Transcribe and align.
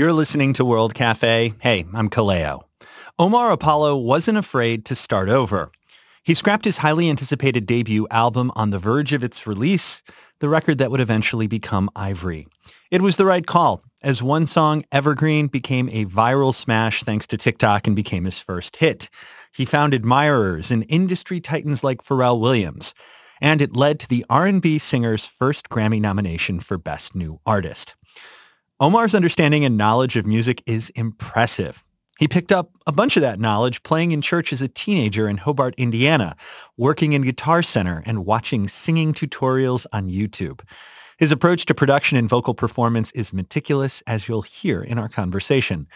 You're 0.00 0.14
listening 0.14 0.54
to 0.54 0.64
World 0.64 0.94
Cafe. 0.94 1.52
Hey, 1.58 1.84
I'm 1.92 2.08
Kaleo. 2.08 2.62
Omar 3.18 3.52
Apollo 3.52 3.98
wasn't 3.98 4.38
afraid 4.38 4.86
to 4.86 4.94
start 4.94 5.28
over. 5.28 5.70
He 6.22 6.32
scrapped 6.32 6.64
his 6.64 6.78
highly 6.78 7.10
anticipated 7.10 7.66
debut 7.66 8.06
album 8.10 8.50
on 8.56 8.70
the 8.70 8.78
verge 8.78 9.12
of 9.12 9.22
its 9.22 9.46
release, 9.46 10.02
the 10.38 10.48
record 10.48 10.78
that 10.78 10.90
would 10.90 11.00
eventually 11.00 11.46
become 11.46 11.90
Ivory. 11.94 12.48
It 12.90 13.02
was 13.02 13.18
the 13.18 13.26
right 13.26 13.46
call, 13.46 13.82
as 14.02 14.22
one 14.22 14.46
song, 14.46 14.86
Evergreen, 14.90 15.48
became 15.48 15.90
a 15.90 16.06
viral 16.06 16.54
smash 16.54 17.02
thanks 17.02 17.26
to 17.26 17.36
TikTok 17.36 17.86
and 17.86 17.94
became 17.94 18.24
his 18.24 18.38
first 18.38 18.76
hit. 18.76 19.10
He 19.54 19.66
found 19.66 19.92
admirers 19.92 20.70
in 20.70 20.84
industry 20.84 21.40
titans 21.40 21.84
like 21.84 22.02
Pharrell 22.02 22.40
Williams, 22.40 22.94
and 23.38 23.60
it 23.60 23.76
led 23.76 24.00
to 24.00 24.08
the 24.08 24.24
R&B 24.30 24.78
singer's 24.78 25.26
first 25.26 25.68
Grammy 25.68 26.00
nomination 26.00 26.58
for 26.58 26.78
Best 26.78 27.14
New 27.14 27.38
Artist. 27.44 27.96
Omar's 28.82 29.14
understanding 29.14 29.62
and 29.66 29.76
knowledge 29.76 30.16
of 30.16 30.26
music 30.26 30.62
is 30.64 30.88
impressive. 30.96 31.86
He 32.18 32.26
picked 32.26 32.50
up 32.50 32.70
a 32.86 32.92
bunch 32.92 33.14
of 33.14 33.20
that 33.20 33.38
knowledge 33.38 33.82
playing 33.82 34.12
in 34.12 34.22
church 34.22 34.54
as 34.54 34.62
a 34.62 34.68
teenager 34.68 35.28
in 35.28 35.36
Hobart, 35.36 35.74
Indiana, 35.76 36.34
working 36.78 37.12
in 37.12 37.20
Guitar 37.20 37.62
Center 37.62 38.02
and 38.06 38.24
watching 38.24 38.68
singing 38.68 39.12
tutorials 39.12 39.84
on 39.92 40.08
YouTube. 40.08 40.62
His 41.18 41.30
approach 41.30 41.66
to 41.66 41.74
production 41.74 42.16
and 42.16 42.26
vocal 42.26 42.54
performance 42.54 43.12
is 43.12 43.34
meticulous, 43.34 44.02
as 44.06 44.28
you'll 44.28 44.40
hear 44.40 44.82
in 44.82 44.98
our 44.98 45.10
conversation. 45.10 45.86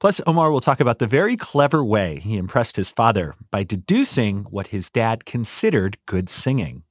Plus, 0.00 0.20
Omar 0.26 0.50
will 0.50 0.60
talk 0.60 0.80
about 0.80 0.98
the 0.98 1.06
very 1.06 1.36
clever 1.36 1.84
way 1.84 2.18
he 2.18 2.36
impressed 2.36 2.74
his 2.74 2.90
father 2.90 3.36
by 3.52 3.62
deducing 3.62 4.46
what 4.50 4.68
his 4.68 4.90
dad 4.90 5.26
considered 5.26 5.96
good 6.06 6.28
singing. 6.28 6.82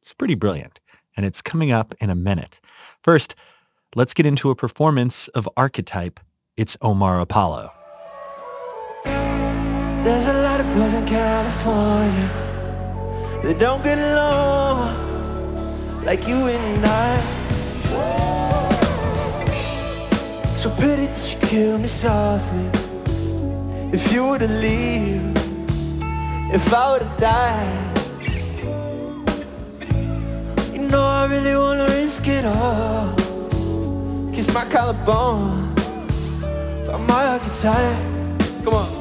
It's 0.00 0.14
pretty 0.14 0.34
brilliant, 0.34 0.80
and 1.14 1.26
it's 1.26 1.42
coming 1.42 1.70
up 1.70 1.92
in 2.00 2.08
a 2.08 2.14
minute. 2.14 2.58
First, 3.02 3.34
let's 3.94 4.14
get 4.14 4.26
into 4.26 4.50
a 4.50 4.54
performance 4.54 5.28
of 5.28 5.48
Archetype. 5.56 6.20
It's 6.56 6.76
Omar 6.82 7.20
Apollo. 7.20 7.72
There's 9.04 10.26
a 10.26 10.42
lot 10.42 10.60
of 10.60 10.66
boys 10.74 10.92
in 10.94 11.06
California 11.06 12.30
that 13.42 13.58
don't 13.58 13.82
get 13.82 13.98
along 13.98 14.94
like 16.04 16.26
you 16.28 16.48
and 16.48 16.84
I. 16.84 17.18
So 20.56 20.70
pity 20.70 21.06
that 21.06 21.32
you 21.32 21.48
kill 21.48 21.78
me 21.78 21.86
softly. 21.86 22.68
If 23.92 24.12
you 24.12 24.24
were 24.26 24.38
to 24.38 24.48
leave, 24.48 25.22
if 26.52 26.74
I 26.74 26.92
were 26.92 26.98
to 26.98 27.10
die. 27.20 27.84
You 30.72 30.80
know 30.88 31.02
I 31.02 31.26
really 31.30 31.56
wanna 31.56 31.84
risk 31.84 32.26
it 32.26 32.44
all. 32.44 33.27
Kiss 34.38 34.54
my 34.54 34.64
collarbone, 34.66 35.74
find 36.86 37.06
my 37.08 37.26
archetype. 37.26 37.98
Come 38.62 38.74
on. 38.74 38.97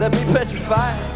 Left 0.00 0.16
me 0.16 0.32
petrified. 0.32 1.09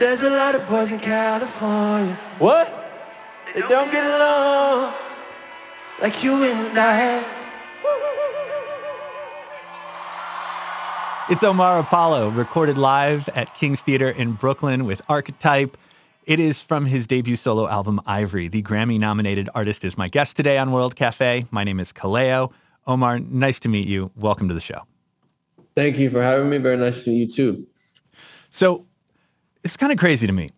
There's 0.00 0.22
a 0.22 0.30
lot 0.30 0.54
of 0.54 0.66
boys 0.66 0.92
in 0.92 0.98
California. 0.98 2.14
What? 2.38 2.72
They 3.52 3.60
don't 3.60 3.92
get 3.92 4.02
along 4.02 4.94
like 6.00 6.24
you 6.24 6.42
and 6.42 6.72
I. 6.74 7.22
It's 11.28 11.44
Omar 11.44 11.80
Apollo, 11.80 12.30
recorded 12.30 12.78
live 12.78 13.28
at 13.34 13.52
King's 13.52 13.82
Theater 13.82 14.08
in 14.08 14.32
Brooklyn 14.32 14.86
with 14.86 15.02
Archetype. 15.06 15.76
It 16.24 16.40
is 16.40 16.62
from 16.62 16.86
his 16.86 17.06
debut 17.06 17.36
solo 17.36 17.68
album, 17.68 18.00
Ivory. 18.06 18.48
The 18.48 18.62
Grammy-nominated 18.62 19.50
artist 19.54 19.84
is 19.84 19.98
my 19.98 20.08
guest 20.08 20.34
today 20.34 20.56
on 20.56 20.72
World 20.72 20.96
Cafe. 20.96 21.44
My 21.50 21.62
name 21.62 21.78
is 21.78 21.92
Kaleo. 21.92 22.52
Omar, 22.86 23.18
nice 23.18 23.60
to 23.60 23.68
meet 23.68 23.86
you. 23.86 24.10
Welcome 24.16 24.48
to 24.48 24.54
the 24.54 24.60
show. 24.60 24.80
Thank 25.74 25.98
you 25.98 26.08
for 26.08 26.22
having 26.22 26.48
me. 26.48 26.56
Very 26.56 26.78
nice 26.78 27.02
to 27.02 27.10
meet 27.10 27.28
you 27.28 27.30
too. 27.30 27.66
So 28.48 28.86
it's 29.62 29.76
kind 29.76 29.92
of 29.92 29.98
crazy 29.98 30.26
to 30.26 30.32
me. 30.32 30.50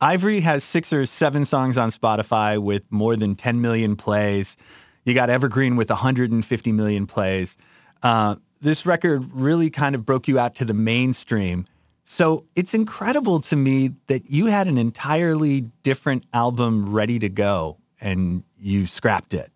Ivory 0.00 0.40
has 0.40 0.62
six 0.62 0.92
or 0.92 1.06
seven 1.06 1.44
songs 1.44 1.76
on 1.76 1.90
Spotify 1.90 2.58
with 2.58 2.84
more 2.90 3.16
than 3.16 3.34
10 3.34 3.60
million 3.60 3.96
plays. 3.96 4.56
You 5.04 5.14
got 5.14 5.30
Evergreen 5.30 5.76
with 5.76 5.90
150 5.90 6.72
million 6.72 7.06
plays. 7.06 7.56
Uh, 8.02 8.36
this 8.60 8.86
record 8.86 9.28
really 9.32 9.70
kind 9.70 9.94
of 9.94 10.04
broke 10.04 10.28
you 10.28 10.38
out 10.38 10.54
to 10.56 10.64
the 10.64 10.74
mainstream. 10.74 11.64
So 12.04 12.44
it's 12.54 12.74
incredible 12.74 13.40
to 13.42 13.56
me 13.56 13.90
that 14.06 14.30
you 14.30 14.46
had 14.46 14.66
an 14.66 14.78
entirely 14.78 15.62
different 15.82 16.24
album 16.32 16.90
ready 16.90 17.18
to 17.18 17.28
go 17.28 17.76
and 18.00 18.44
you 18.58 18.86
scrapped 18.86 19.34
it. 19.34 19.50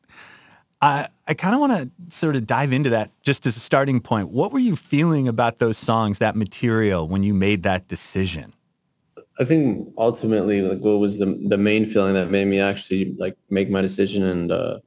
I, 0.80 1.08
I 1.28 1.34
kind 1.34 1.54
of 1.54 1.60
want 1.60 1.72
to 1.72 2.14
sort 2.14 2.34
of 2.34 2.46
dive 2.46 2.72
into 2.72 2.90
that 2.90 3.10
just 3.22 3.46
as 3.46 3.56
a 3.56 3.60
starting 3.60 4.00
point. 4.00 4.30
What 4.30 4.52
were 4.52 4.58
you 4.58 4.74
feeling 4.74 5.28
about 5.28 5.58
those 5.60 5.78
songs, 5.78 6.18
that 6.18 6.34
material, 6.34 7.06
when 7.06 7.22
you 7.22 7.32
made 7.32 7.62
that 7.62 7.86
decision? 7.86 8.52
I 9.42 9.44
think 9.44 9.92
ultimately, 9.98 10.62
like, 10.62 10.78
what 10.78 11.00
was 11.00 11.18
the 11.18 11.36
the 11.48 11.58
main 11.58 11.84
feeling 11.84 12.14
that 12.14 12.30
made 12.30 12.46
me 12.46 12.60
actually 12.60 13.14
like 13.18 13.36
make 13.50 13.68
my 13.68 13.82
decision 13.82 14.22
and 14.22 14.52
uh, 14.52 14.78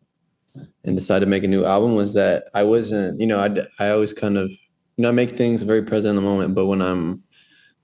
and 0.85 0.95
decide 0.95 1.19
to 1.19 1.25
make 1.25 1.43
a 1.43 1.47
new 1.47 1.65
album 1.65 1.95
was 1.95 2.13
that 2.13 2.45
I 2.53 2.63
wasn't, 2.63 3.19
you 3.19 3.27
know, 3.27 3.39
I 3.39 3.49
I 3.83 3.89
always 3.89 4.13
kind 4.13 4.37
of, 4.37 4.49
you 4.49 5.01
know, 5.01 5.09
I 5.09 5.11
make 5.11 5.31
things 5.31 5.63
very 5.63 5.83
present 5.83 6.11
in 6.11 6.15
the 6.15 6.21
moment, 6.21 6.55
but 6.55 6.67
when 6.67 6.81
I'm, 6.81 7.21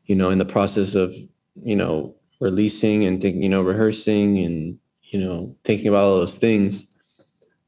you 0.05 0.15
know, 0.15 0.29
in 0.29 0.37
the 0.37 0.45
process 0.45 0.95
of, 0.95 1.13
you 1.61 1.75
know, 1.75 2.15
releasing 2.39 3.03
and 3.03 3.21
thinking, 3.21 3.43
you 3.43 3.49
know, 3.49 3.61
rehearsing 3.61 4.39
and 4.39 4.77
you 5.11 5.19
know, 5.19 5.53
thinking 5.65 5.89
about 5.89 6.05
all 6.05 6.19
those 6.19 6.37
things, 6.37 6.87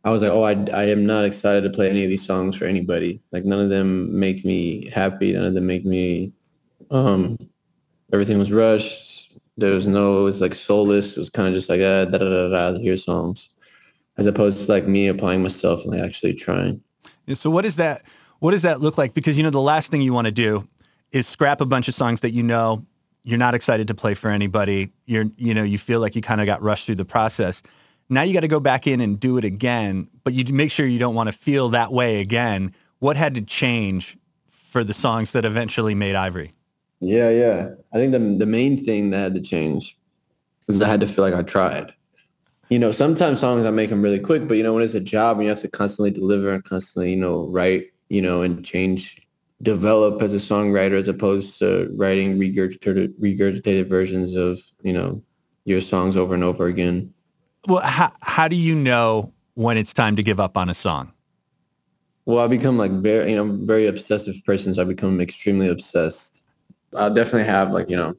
I 0.05 0.11
was 0.11 0.21
like, 0.21 0.31
oh, 0.31 0.44
I, 0.44 0.53
I 0.73 0.83
am 0.85 1.05
not 1.05 1.25
excited 1.25 1.63
to 1.63 1.69
play 1.69 1.89
any 1.89 2.05
of 2.05 2.09
these 2.09 2.25
songs 2.25 2.55
for 2.55 2.63
anybody. 2.63 3.21
Like 3.33 3.44
none 3.44 3.59
of 3.59 3.69
them 3.69 4.17
make 4.17 4.45
me 4.45 4.89
happy. 4.91 5.33
None 5.33 5.44
of 5.44 5.53
them 5.53 5.67
make 5.67 5.83
me, 5.83 6.31
um, 6.89 7.38
everything 8.13 8.38
was 8.38 8.51
rushed. 8.51 9.31
There 9.57 9.74
was 9.74 9.88
no, 9.88 10.21
it 10.21 10.24
was 10.24 10.39
like 10.39 10.56
soulless. 10.56 11.18
It 11.18 11.19
was 11.19 11.30
kind 11.30 11.48
of 11.48 11.54
just 11.54 11.69
like, 11.69 11.81
ah, 11.81 12.06
da 12.06 12.18
da 12.18 12.50
da 12.50 12.71
da, 12.71 12.80
here's 12.80 13.04
songs. 13.04 13.50
as 14.18 14.25
opposed 14.27 14.63
to 14.65 14.71
like 14.71 14.88
me 14.88 15.07
applying 15.07 15.42
myself 15.42 15.83
and 15.83 15.92
like 15.92 16.01
actually 16.01 16.33
trying. 16.33 16.81
So 17.33 17.50
what 17.50 17.65
is 17.65 17.75
that? 17.77 18.04
What 18.39 18.51
does 18.51 18.62
that 18.62 18.81
look 18.81 18.98
like? 18.98 19.13
Because 19.13 19.38
you 19.38 19.44
know 19.44 19.50
the 19.50 19.62
last 19.62 19.89
thing 19.89 20.01
you 20.01 20.13
want 20.13 20.25
to 20.25 20.31
do 20.31 20.68
is 21.12 21.27
scrap 21.27 21.62
a 21.62 21.65
bunch 21.65 21.88
of 21.88 21.95
songs 21.95 22.21
that 22.21 22.31
you 22.31 22.44
know 22.44 22.86
you're 23.24 23.39
not 23.39 23.56
excited 23.56 23.88
to 23.88 23.95
play 23.95 24.13
for 24.13 24.30
anybody. 24.30 24.92
You're 25.06 25.25
you 25.38 25.54
know 25.54 25.63
you 25.63 25.77
feel 25.77 26.00
like 26.00 26.15
you 26.15 26.21
kind 26.21 26.42
of 26.42 26.45
got 26.45 26.62
rushed 26.62 26.86
through 26.86 26.95
the 26.95 27.06
process. 27.06 27.63
Now 28.10 28.21
you 28.21 28.33
got 28.33 28.42
to 28.42 28.48
go 28.48 28.60
back 28.60 28.86
in 28.86 29.01
and 29.01 29.19
do 29.19 29.38
it 29.38 29.45
again, 29.45 30.07
but 30.24 30.33
you 30.33 30.44
make 30.54 30.71
sure 30.71 30.86
you 30.86 31.00
don't 31.00 31.15
want 31.15 31.27
to 31.27 31.33
feel 31.33 31.69
that 31.69 31.92
way 31.92 32.19
again. 32.19 32.75
What 33.00 33.18
had 33.18 33.33
to 33.36 33.42
change 33.42 34.18
for 34.50 34.83
the 34.83 34.94
songs 34.94 35.31
that 35.31 35.45
eventually 35.45 35.95
made 35.95 36.15
Ivory? 36.15 36.51
Yeah, 37.03 37.29
yeah. 37.29 37.69
I 37.94 37.97
think 37.97 38.13
the 38.13 38.19
the 38.19 38.45
main 38.45 38.83
thing 38.83 39.09
that 39.09 39.17
had 39.17 39.35
to 39.35 39.41
change 39.41 39.97
is 40.69 40.81
I 40.81 40.88
had 40.88 41.01
to 41.01 41.07
feel 41.07 41.25
like 41.25 41.33
I 41.33 41.44
tried. 41.44 41.94
You 42.69 42.79
know, 42.79 42.91
sometimes 42.91 43.41
songs 43.41 43.65
I 43.65 43.71
make 43.71 43.89
them 43.89 44.01
really 44.01 44.19
quick, 44.19 44.47
but 44.47 44.55
you 44.55 44.63
know 44.63 44.73
when 44.73 44.83
it's 44.83 44.94
a 44.94 45.01
job 45.01 45.38
and 45.38 45.44
you 45.44 45.50
have 45.50 45.61
to 45.61 45.67
constantly 45.67 46.11
deliver 46.11 46.50
and 46.51 46.63
constantly 46.63 47.11
you 47.11 47.17
know 47.17 47.47
write, 47.50 47.88
you 48.09 48.21
know, 48.21 48.41
and 48.41 48.63
change, 48.63 49.21
develop 49.61 50.21
as 50.21 50.33
a 50.33 50.38
songwriter 50.38 50.94
as 50.94 51.09
opposed 51.09 51.59
to 51.59 51.91
writing 51.95 52.39
regurgitated 52.39 53.13
regurgitated 53.19 53.89
versions 53.89 54.33
of 54.35 54.61
you 54.81 54.94
know 54.94 55.21
your 55.65 55.81
songs 55.81 56.15
over 56.15 56.33
and 56.33 56.44
over 56.44 56.67
again. 56.67 57.13
Well, 57.67 57.81
how 57.81 58.13
how 58.21 58.47
do 58.47 58.55
you 58.55 58.75
know 58.75 59.33
when 59.55 59.77
it's 59.77 59.94
time 59.94 60.15
to 60.15 60.23
give 60.23 60.39
up 60.39 60.55
on 60.55 60.69
a 60.69 60.73
song? 60.73 61.11
Well, 62.25 62.39
I 62.39 62.47
become 62.47 62.77
like 62.77 62.91
very, 62.91 63.31
you 63.31 63.35
know, 63.35 63.65
very 63.65 63.88
obsessive 63.88 64.35
person, 64.45 64.73
so 64.73 64.81
I 64.81 64.85
become 64.85 65.19
extremely 65.19 65.67
obsessed. 65.67 66.32
I'll 66.95 67.13
definitely 67.13 67.45
have 67.45 67.72
like, 67.72 67.90
you 67.90 67.98
know, 67.98 68.16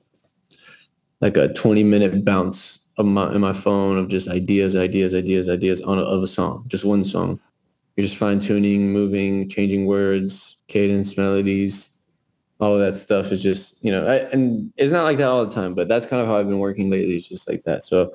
like 1.20 1.36
a 1.36 1.52
20 1.52 1.82
minute 1.84 2.24
bounce 2.24 2.80
of 2.98 3.06
my, 3.06 3.32
in 3.34 3.40
my 3.40 3.52
phone 3.52 3.98
of 3.98 4.08
just 4.08 4.28
ideas, 4.28 4.76
ideas, 4.76 5.14
ideas, 5.14 5.48
ideas 5.48 5.80
on 5.82 5.98
a, 5.98 6.02
of 6.02 6.22
a 6.22 6.26
song, 6.26 6.64
just 6.68 6.84
one 6.84 7.04
song. 7.04 7.40
You're 7.96 8.06
just 8.06 8.16
fine 8.16 8.40
tuning, 8.40 8.92
moving, 8.92 9.48
changing 9.48 9.86
words, 9.86 10.56
cadence, 10.66 11.16
melodies, 11.16 11.90
all 12.60 12.74
of 12.74 12.80
that 12.80 12.96
stuff 12.96 13.32
is 13.32 13.42
just, 13.42 13.76
you 13.84 13.90
know, 13.90 14.06
I, 14.06 14.16
and 14.32 14.72
it's 14.76 14.92
not 14.92 15.04
like 15.04 15.18
that 15.18 15.28
all 15.28 15.44
the 15.44 15.54
time, 15.54 15.74
but 15.74 15.88
that's 15.88 16.06
kind 16.06 16.22
of 16.22 16.28
how 16.28 16.36
I've 16.36 16.48
been 16.48 16.58
working 16.58 16.90
lately. 16.90 17.16
It's 17.16 17.28
just 17.28 17.48
like 17.48 17.64
that. 17.64 17.84
So 17.84 18.12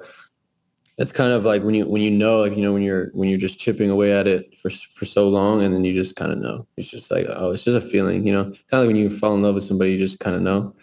it's 0.99 1.13
kind 1.13 1.31
of 1.31 1.45
like 1.45 1.63
when 1.63 1.73
you 1.73 1.87
when 1.87 2.01
you 2.01 2.11
know 2.11 2.41
like 2.41 2.55
you 2.57 2.61
know 2.61 2.73
when 2.73 2.81
you're 2.81 3.09
when 3.13 3.29
you're 3.29 3.39
just 3.39 3.57
chipping 3.57 3.89
away 3.89 4.11
at 4.11 4.27
it 4.27 4.53
for 4.57 4.69
for 4.69 5.05
so 5.05 5.29
long 5.29 5.63
and 5.63 5.73
then 5.73 5.85
you 5.85 5.93
just 5.93 6.17
kind 6.17 6.29
of 6.29 6.37
know. 6.37 6.67
It's 6.75 6.89
just 6.89 7.09
like 7.09 7.25
oh 7.29 7.51
it's 7.51 7.63
just 7.63 7.83
a 7.83 7.87
feeling 7.87 8.27
you 8.27 8.33
know? 8.33 8.43
Kind 8.43 8.57
of 8.73 8.79
like 8.79 8.87
when 8.87 8.95
you 8.97 9.09
fall 9.09 9.33
in 9.33 9.41
love 9.41 9.55
with 9.55 9.63
somebody 9.63 9.93
you 9.93 9.97
just 9.97 10.19
kind 10.19 10.35
of 10.35 10.41
know. 10.41 10.75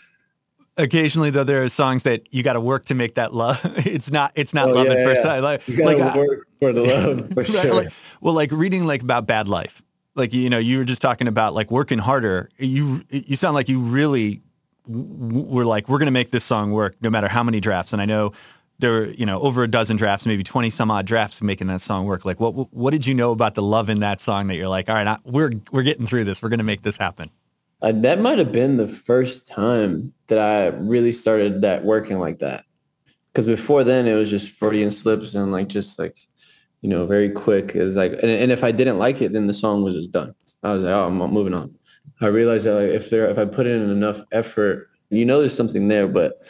Occasionally 0.78 1.28
though 1.28 1.44
there 1.44 1.62
are 1.62 1.68
songs 1.68 2.02
that 2.04 2.32
you 2.32 2.42
got 2.42 2.54
to 2.54 2.60
work 2.60 2.86
to 2.86 2.94
make 2.94 3.14
that 3.16 3.34
love. 3.34 3.60
It's 3.86 4.10
not 4.10 4.32
it's 4.34 4.54
not 4.54 4.70
oh, 4.70 4.72
love 4.72 4.86
yeah, 4.86 4.92
at 4.94 5.04
first 5.04 5.18
yeah. 5.18 5.22
sight. 5.22 5.40
Like, 5.40 5.68
you 5.68 5.76
gotta 5.76 5.98
like 5.98 6.16
uh, 6.16 6.18
work 6.18 6.48
for 6.60 6.72
the 6.72 6.82
love 6.82 7.28
for 7.34 7.42
right, 7.42 7.46
sure. 7.46 7.74
like, 7.74 7.92
well 8.22 8.34
like 8.34 8.50
reading 8.52 8.86
like 8.86 9.02
about 9.02 9.26
bad 9.26 9.48
life. 9.48 9.82
Like 10.14 10.32
you 10.32 10.48
know 10.48 10.58
you 10.58 10.78
were 10.78 10.84
just 10.84 11.02
talking 11.02 11.28
about 11.28 11.52
like 11.52 11.70
working 11.70 11.98
harder. 11.98 12.48
You 12.56 13.02
you 13.10 13.36
sound 13.36 13.54
like 13.54 13.68
you 13.68 13.80
really 13.80 14.40
were 14.86 15.66
like 15.66 15.90
we're 15.90 15.98
going 15.98 16.06
to 16.06 16.12
make 16.12 16.30
this 16.30 16.44
song 16.44 16.70
work 16.70 16.94
no 17.02 17.10
matter 17.10 17.28
how 17.28 17.42
many 17.42 17.60
drafts. 17.60 17.92
And 17.92 18.00
i 18.00 18.06
know 18.06 18.32
there 18.78 18.92
were, 18.92 19.06
you 19.06 19.24
know, 19.24 19.40
over 19.40 19.62
a 19.62 19.68
dozen 19.68 19.96
drafts, 19.96 20.26
maybe 20.26 20.42
20 20.42 20.70
some 20.70 20.90
odd 20.90 21.06
drafts 21.06 21.40
making 21.40 21.66
that 21.68 21.80
song 21.80 22.06
work. 22.06 22.24
Like 22.24 22.40
what, 22.40 22.52
what 22.72 22.90
did 22.90 23.06
you 23.06 23.14
know 23.14 23.32
about 23.32 23.54
the 23.54 23.62
love 23.62 23.88
in 23.88 24.00
that 24.00 24.20
song 24.20 24.48
that 24.48 24.56
you're 24.56 24.68
like, 24.68 24.88
all 24.88 24.94
right, 24.94 25.06
I, 25.06 25.18
we're, 25.24 25.52
we're 25.72 25.82
getting 25.82 26.06
through 26.06 26.24
this. 26.24 26.42
We're 26.42 26.50
to 26.50 26.62
make 26.62 26.82
this 26.82 26.96
happen. 26.96 27.30
Uh, 27.82 27.92
that 27.92 28.20
might 28.20 28.38
have 28.38 28.52
been 28.52 28.76
the 28.76 28.88
first 28.88 29.46
time 29.46 30.12
that 30.28 30.38
I 30.38 30.76
really 30.76 31.12
started 31.12 31.62
that 31.62 31.84
working 31.84 32.18
like 32.18 32.38
that. 32.40 32.64
Cause 33.34 33.46
before 33.46 33.84
then 33.84 34.06
it 34.06 34.14
was 34.14 34.30
just 34.30 34.50
Freudian 34.50 34.90
slips 34.90 35.34
and 35.34 35.52
like, 35.52 35.68
just 35.68 35.98
like, 35.98 36.16
you 36.80 36.88
know, 36.88 37.06
very 37.06 37.28
quick 37.30 37.74
is 37.74 37.96
like, 37.96 38.12
and, 38.12 38.24
and 38.24 38.50
if 38.50 38.64
I 38.64 38.72
didn't 38.72 38.98
like 38.98 39.20
it, 39.20 39.32
then 39.32 39.46
the 39.46 39.54
song 39.54 39.82
was 39.82 39.94
just 39.94 40.12
done. 40.12 40.34
I 40.62 40.72
was 40.72 40.84
like, 40.84 40.92
oh, 40.92 41.06
I'm 41.06 41.16
moving 41.16 41.54
on. 41.54 41.74
I 42.20 42.28
realized 42.28 42.64
that 42.64 42.74
like 42.74 42.90
if 42.90 43.10
there, 43.10 43.28
if 43.28 43.38
I 43.38 43.44
put 43.44 43.66
in 43.66 43.90
enough 43.90 44.22
effort, 44.32 44.88
you 45.10 45.24
know, 45.24 45.40
there's 45.40 45.54
something 45.54 45.88
there, 45.88 46.08
but 46.08 46.42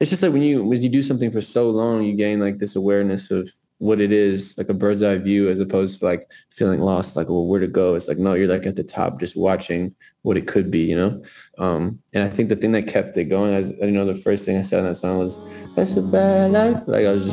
it's 0.00 0.10
just 0.10 0.22
like 0.22 0.32
when 0.32 0.42
you 0.42 0.64
when 0.64 0.80
you 0.82 0.88
do 0.88 1.02
something 1.02 1.30
for 1.30 1.40
so 1.40 1.70
long, 1.70 2.04
you 2.04 2.14
gain 2.14 2.40
like 2.40 2.58
this 2.58 2.76
awareness 2.76 3.30
of 3.30 3.48
what 3.78 4.00
it 4.00 4.12
is, 4.12 4.56
like 4.58 4.68
a 4.68 4.74
bird's 4.74 5.02
eye 5.02 5.18
view, 5.18 5.48
as 5.48 5.60
opposed 5.60 5.98
to 5.98 6.04
like 6.04 6.28
feeling 6.50 6.80
lost, 6.80 7.16
like 7.16 7.28
well, 7.28 7.46
where 7.46 7.60
to 7.60 7.66
go. 7.66 7.94
It's 7.94 8.08
like 8.08 8.18
no, 8.18 8.34
you're 8.34 8.48
like 8.48 8.66
at 8.66 8.76
the 8.76 8.84
top, 8.84 9.18
just 9.18 9.36
watching 9.36 9.94
what 10.22 10.36
it 10.36 10.46
could 10.46 10.70
be, 10.70 10.80
you 10.80 10.96
know. 10.96 11.22
Um, 11.58 11.98
and 12.12 12.24
I 12.24 12.28
think 12.28 12.48
the 12.48 12.56
thing 12.56 12.72
that 12.72 12.86
kept 12.86 13.16
it 13.16 13.24
going, 13.24 13.54
as 13.54 13.72
you 13.80 13.90
know, 13.90 14.04
the 14.04 14.14
first 14.14 14.44
thing 14.44 14.56
I 14.56 14.62
said 14.62 14.80
in 14.80 14.86
that 14.86 14.96
song 14.96 15.18
was 15.18 15.38
"That's 15.74 15.94
a 15.94 16.02
bad 16.02 16.52
life." 16.52 16.82
Like 16.86 17.06
I 17.06 17.12
was 17.12 17.24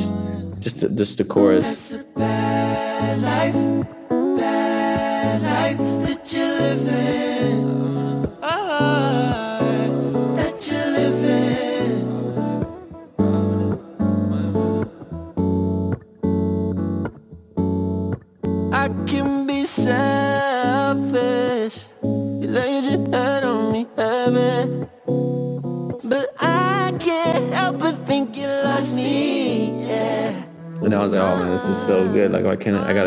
just, 0.60 0.80
just, 0.80 0.94
just 0.96 1.18
the 1.18 1.24
chorus. 1.24 1.90
That's 1.90 1.92
a 1.92 2.04
bad 2.16 3.22
life, 3.22 3.86
bad 4.36 5.42
life 5.42 5.78
that 6.06 6.32
you're 6.32 6.44
living. 6.44 7.95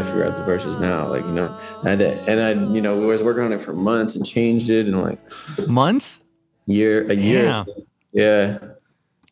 Can't 0.01 0.15
I, 0.15 0.19
I 0.19 0.23
gotta 0.23 0.25
figure 0.25 0.25
out 0.25 0.37
the 0.37 0.43
verses 0.43 0.79
now? 0.79 1.07
Like, 1.07 1.23
you 1.23 1.31
know, 1.31 1.57
and 1.85 2.01
I, 2.01 2.05
and 2.05 2.39
I, 2.39 2.73
you 2.73 2.81
know, 2.81 2.99
we 2.99 3.05
was 3.05 3.23
working 3.23 3.43
on 3.43 3.53
it 3.53 3.61
for 3.61 3.73
months 3.73 4.15
and 4.15 4.25
changed 4.25 4.69
it 4.69 4.87
and 4.87 5.01
like 5.01 5.19
months, 5.67 6.21
year, 6.65 7.09
a 7.09 7.13
year, 7.13 7.43
yeah. 7.43 7.65
yeah. 8.11 8.57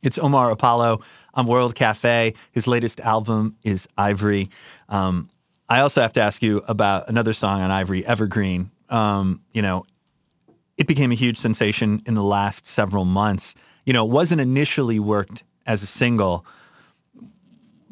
It's 0.03 0.17
Omar 0.17 0.51
Apollo 0.51 1.01
on 1.33 1.47
World 1.47 1.75
Cafe. 1.75 2.33
His 2.51 2.67
latest 2.67 2.99
album 3.01 3.55
is 3.63 3.87
Ivory. 3.97 4.49
Um, 4.89 5.29
I 5.69 5.79
also 5.81 6.01
have 6.01 6.13
to 6.13 6.21
ask 6.21 6.41
you 6.41 6.63
about 6.67 7.09
another 7.09 7.33
song 7.33 7.61
on 7.61 7.71
Ivory, 7.71 8.05
Evergreen. 8.05 8.71
Um, 8.89 9.41
you 9.51 9.61
know, 9.61 9.85
it 10.77 10.87
became 10.87 11.11
a 11.11 11.15
huge 11.15 11.37
sensation 11.37 12.01
in 12.05 12.13
the 12.13 12.23
last 12.23 12.67
several 12.67 13.05
months. 13.05 13.55
You 13.85 13.93
know, 13.93 14.05
it 14.05 14.11
wasn't 14.11 14.41
initially 14.41 14.99
worked 14.99 15.43
as 15.65 15.83
a 15.83 15.87
single. 15.87 16.45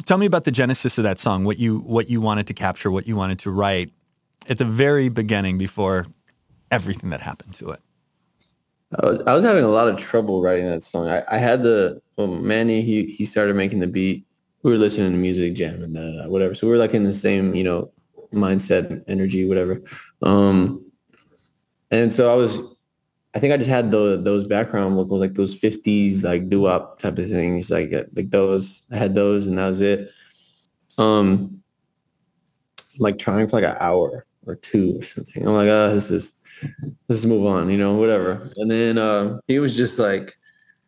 Tell 0.03 0.17
me 0.17 0.25
about 0.25 0.43
the 0.43 0.51
genesis 0.51 0.97
of 0.97 1.03
that 1.05 1.19
song, 1.19 1.45
what 1.45 1.57
you 1.57 1.79
what 1.79 2.09
you 2.09 2.19
wanted 2.19 2.47
to 2.47 2.53
capture, 2.53 2.91
what 2.91 3.07
you 3.07 3.15
wanted 3.15 3.39
to 3.39 3.51
write 3.51 3.91
at 4.49 4.57
the 4.57 4.65
very 4.65 5.09
beginning 5.09 5.57
before 5.57 6.05
everything 6.69 7.09
that 7.11 7.21
happened 7.21 7.53
to 7.55 7.71
it. 7.71 7.79
I 9.01 9.05
was, 9.05 9.19
I 9.25 9.33
was 9.33 9.43
having 9.43 9.63
a 9.63 9.69
lot 9.69 9.87
of 9.87 9.97
trouble 9.97 10.41
writing 10.41 10.65
that 10.65 10.83
song. 10.83 11.07
I, 11.07 11.23
I 11.31 11.37
had 11.37 11.63
the 11.63 12.01
well, 12.17 12.27
Manny. 12.27 12.81
He 12.81 13.05
he 13.05 13.25
started 13.25 13.55
making 13.55 13.79
the 13.79 13.87
beat, 13.87 14.25
we 14.65 14.71
were 14.71 14.79
listening 14.79 15.11
to 15.11 15.17
music, 15.19 15.53
jamming, 15.53 15.95
uh, 15.95 16.25
whatever. 16.25 16.55
So 16.55 16.65
we 16.65 16.73
were 16.73 16.79
like 16.79 16.95
in 16.95 17.03
the 17.03 17.13
same, 17.13 17.53
you 17.53 17.63
know, 17.63 17.91
mindset, 18.33 19.03
energy, 19.07 19.45
whatever. 19.45 19.79
Um, 20.23 20.83
and 21.91 22.11
so 22.11 22.33
I 22.33 22.35
was, 22.35 22.57
I 23.35 23.39
think 23.39 23.53
I 23.53 23.57
just 23.57 23.69
had 23.69 23.91
the, 23.91 24.17
those 24.21 24.47
background 24.47 24.95
vocals, 24.95 25.19
like 25.19 25.33
those 25.33 25.59
50s, 25.59 26.23
like 26.23 26.49
doo-wop 26.49 26.99
type 26.99 27.17
of 27.17 27.27
things, 27.27 27.69
like 27.69 27.91
uh, 27.93 28.05
like 28.15 28.29
those. 28.29 28.81
I 28.91 28.97
had 28.97 29.13
those, 29.13 29.47
and 29.47 29.57
that 29.57 29.67
was 29.67 29.81
it. 29.81 30.09
Um, 30.97 31.61
like 32.97 33.19
trying 33.19 33.49
for 33.49 33.59
like 33.59 33.69
an 33.69 33.77
hour 33.81 34.25
or 34.45 34.55
two 34.55 34.97
or 34.99 35.03
something. 35.03 35.45
I'm 35.45 35.53
like, 35.53 35.67
oh, 35.67 35.93
this 35.93 36.11
is 36.11 36.31
let's 37.09 37.25
move 37.25 37.45
on, 37.45 37.69
you 37.69 37.77
know, 37.77 37.95
whatever. 37.95 38.49
And 38.55 38.71
then 38.71 38.97
uh, 38.97 39.39
he 39.47 39.59
was 39.59 39.75
just 39.75 39.99
like, 39.99 40.37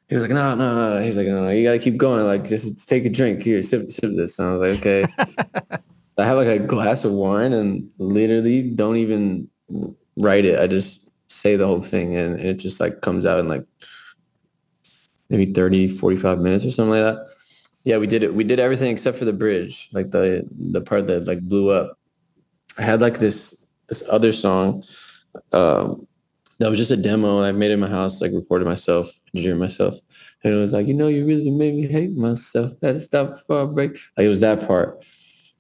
he 0.07 0.15
was 0.15 0.21
like, 0.21 0.31
no, 0.31 0.55
no, 0.55 0.95
no. 0.95 1.03
He's 1.03 1.17
like, 1.17 1.27
no, 1.27 1.43
no, 1.43 1.49
you 1.49 1.65
got 1.65 1.73
to 1.73 1.79
keep 1.79 1.97
going. 1.97 2.25
Like, 2.25 2.47
just 2.47 2.87
take 2.87 3.05
a 3.05 3.09
drink. 3.09 3.43
Here, 3.43 3.61
sip, 3.61 3.91
sip 3.91 4.15
this. 4.15 4.39
And 4.39 4.47
I 4.47 4.53
was 4.53 4.61
like, 4.61 4.79
okay. 4.79 5.05
I 6.17 6.25
have 6.25 6.37
like 6.37 6.47
a 6.47 6.59
glass 6.59 7.03
of 7.03 7.11
wine 7.11 7.53
and 7.53 7.89
literally 7.99 8.71
don't 8.71 8.95
even 8.95 9.49
write 10.15 10.45
it. 10.45 10.59
I 10.59 10.65
just 10.65 11.06
say 11.27 11.55
the 11.55 11.67
whole 11.67 11.81
thing 11.81 12.15
and 12.15 12.39
it 12.39 12.55
just 12.55 12.79
like 12.79 13.01
comes 13.01 13.25
out 13.25 13.39
in 13.39 13.47
like 13.47 13.65
maybe 15.29 15.51
30, 15.53 15.87
45 15.87 16.39
minutes 16.39 16.65
or 16.65 16.71
something 16.71 17.01
like 17.01 17.15
that. 17.15 17.25
Yeah, 17.83 17.97
we 17.97 18.07
did 18.07 18.23
it. 18.23 18.33
We 18.33 18.43
did 18.43 18.59
everything 18.59 18.91
except 18.91 19.17
for 19.17 19.25
the 19.25 19.33
bridge, 19.33 19.89
like 19.93 20.11
the 20.11 20.45
the 20.51 20.81
part 20.81 21.07
that 21.07 21.25
like 21.25 21.39
blew 21.41 21.69
up. 21.69 21.97
I 22.77 22.81
had 22.81 22.99
like 23.01 23.19
this 23.19 23.55
this 23.87 24.03
other 24.09 24.33
song 24.33 24.83
um, 25.53 26.05
that 26.59 26.69
was 26.69 26.79
just 26.79 26.91
a 26.91 26.97
demo 26.97 27.43
I 27.43 27.51
made 27.51 27.71
in 27.71 27.79
my 27.79 27.87
house, 27.87 28.19
like 28.19 28.31
recorded 28.33 28.65
myself, 28.65 29.09
engineered 29.33 29.59
myself. 29.59 29.95
And 30.43 30.53
it 30.53 30.57
was 30.57 30.73
like, 30.73 30.87
you 30.87 30.93
know, 30.93 31.07
you 31.07 31.25
really 31.25 31.49
made 31.49 31.75
me 31.75 31.87
hate 31.87 32.15
myself. 32.15 32.73
Had 32.81 32.95
to 32.95 32.99
stop 32.99 33.29
before 33.31 33.61
I 33.61 33.65
break. 33.65 33.91
Like 34.17 34.25
it 34.25 34.29
was 34.29 34.41
that 34.41 34.67
part. 34.67 35.03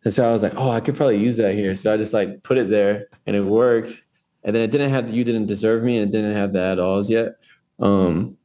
And 0.03 0.13
so 0.13 0.27
I 0.27 0.31
was 0.31 0.43
like, 0.43 0.53
oh, 0.55 0.69
I 0.69 0.79
could 0.79 0.95
probably 0.95 1.17
use 1.17 1.37
that 1.37 1.55
here. 1.55 1.75
So 1.75 1.93
I 1.93 1.97
just 1.97 2.13
like 2.13 2.43
put 2.43 2.57
it 2.57 2.69
there 2.69 3.07
and 3.25 3.35
it 3.35 3.43
worked. 3.43 4.03
And 4.47 4.55
then 4.55 4.63
it 4.63 4.71
didn't 4.71 4.91
have 4.91 5.13
you 5.13 5.25
didn't 5.25 5.45
deserve 5.45 5.83
me 5.83 5.97
and 5.97 6.07
it 6.07 6.17
didn't 6.17 6.33
have 6.33 6.53
the 6.53 6.61
add-alls 6.61 7.09
yet. 7.09 7.33
Um, 7.79 8.37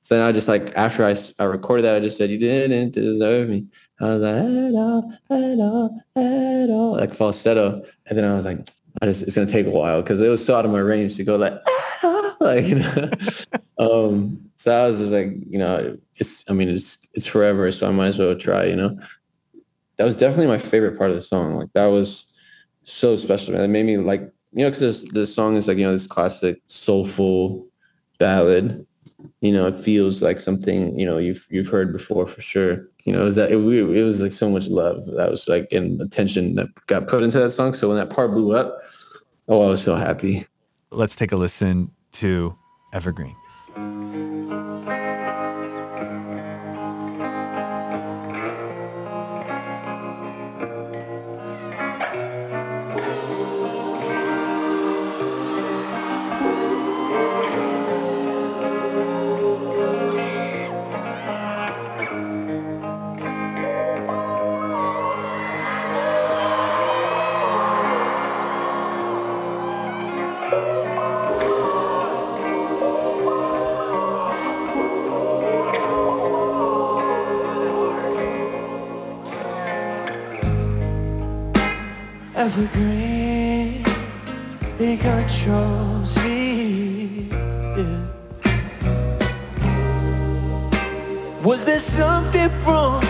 so 0.00 0.14
then 0.14 0.24
I 0.24 0.30
just 0.30 0.46
like 0.46 0.72
after 0.76 1.04
I, 1.04 1.16
I 1.40 1.44
recorded 1.44 1.82
that, 1.82 1.96
I 1.96 2.00
just 2.00 2.16
said, 2.16 2.30
you 2.30 2.38
didn't 2.38 2.92
deserve 2.92 3.48
me. 3.48 3.66
I 4.00 4.04
was 4.14 4.22
like, 4.22 4.34
at 4.36 4.74
all, 4.78 5.12
at 5.30 5.58
all, 5.58 6.02
at 6.14 6.70
all, 6.70 6.96
like 6.96 7.12
falsetto. 7.12 7.82
And 8.06 8.16
then 8.16 8.24
I 8.24 8.36
was 8.36 8.44
like, 8.44 8.68
I 9.00 9.06
just, 9.06 9.24
it's 9.24 9.34
going 9.34 9.48
to 9.48 9.52
take 9.52 9.66
a 9.66 9.70
while 9.70 10.00
because 10.00 10.20
it 10.20 10.28
was 10.28 10.44
so 10.44 10.54
out 10.54 10.64
of 10.64 10.70
my 10.70 10.78
range 10.78 11.16
to 11.16 11.24
go 11.24 11.34
like, 11.34 11.54
like, 12.40 12.64
you 12.64 12.76
know. 12.76 13.10
um, 13.78 14.48
so 14.58 14.72
I 14.72 14.86
was 14.86 14.98
just 14.98 15.10
like, 15.10 15.34
you 15.50 15.58
know, 15.58 15.98
it's, 16.16 16.44
I 16.48 16.52
mean, 16.52 16.68
it's, 16.68 16.98
it's 17.14 17.26
forever. 17.26 17.72
So 17.72 17.88
I 17.88 17.90
might 17.90 18.08
as 18.08 18.18
well 18.20 18.36
try, 18.36 18.66
you 18.66 18.76
know. 18.76 18.96
That 19.96 20.04
was 20.04 20.14
definitely 20.14 20.46
my 20.46 20.58
favorite 20.58 20.96
part 20.96 21.10
of 21.10 21.16
the 21.16 21.22
song. 21.22 21.56
Like 21.56 21.72
that 21.72 21.86
was 21.86 22.26
so 22.84 23.16
special. 23.16 23.54
Man. 23.54 23.62
It 23.62 23.68
made 23.68 23.86
me 23.86 23.96
like, 23.96 24.32
you 24.52 24.64
know, 24.64 24.70
because 24.70 25.04
the 25.04 25.26
song 25.26 25.56
is 25.56 25.68
like, 25.68 25.78
you 25.78 25.84
know, 25.84 25.92
this 25.92 26.06
classic 26.06 26.60
soulful 26.68 27.66
ballad. 28.18 28.86
You 29.40 29.52
know, 29.52 29.66
it 29.66 29.76
feels 29.76 30.20
like 30.20 30.40
something, 30.40 30.98
you 30.98 31.06
know, 31.06 31.18
you've, 31.18 31.46
you've 31.48 31.68
heard 31.68 31.92
before 31.92 32.26
for 32.26 32.40
sure 32.40 32.88
you 33.04 33.12
know, 33.12 33.22
it 33.22 33.24
was 33.24 33.34
that 33.34 33.50
it, 33.50 33.56
it 33.56 34.04
was 34.04 34.20
like 34.22 34.32
so 34.32 34.48
much 34.48 34.68
love 34.68 35.04
that 35.06 35.30
was 35.30 35.48
like 35.48 35.70
in 35.72 36.00
attention 36.00 36.54
that 36.54 36.68
got 36.86 37.08
put 37.08 37.22
into 37.22 37.38
that 37.38 37.50
song. 37.50 37.72
So 37.72 37.88
when 37.88 37.96
that 37.96 38.10
part 38.10 38.30
blew 38.32 38.54
up, 38.54 38.78
oh, 39.48 39.66
I 39.66 39.70
was 39.70 39.82
so 39.82 39.96
happy. 39.96 40.46
Let's 40.90 41.16
take 41.16 41.32
a 41.32 41.36
listen 41.36 41.90
to 42.12 42.56
Evergreen. 42.92 43.34
Evergreen, 82.42 83.84
it 84.78 85.00
controls 85.00 86.16
me. 86.24 87.28
Yeah. 87.76 88.06
Was 91.42 91.64
there 91.64 91.78
something 91.78 92.50
wrong 92.66 93.01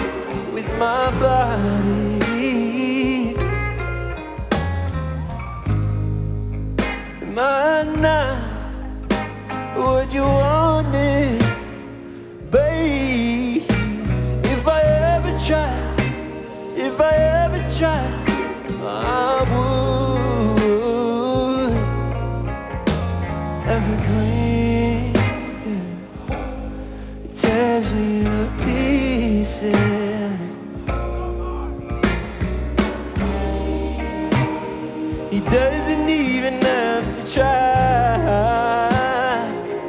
He 35.31 35.41
doesn't 35.41 36.09
even 36.09 36.61
have 36.61 37.05
to 37.19 37.33
try. 37.33 38.19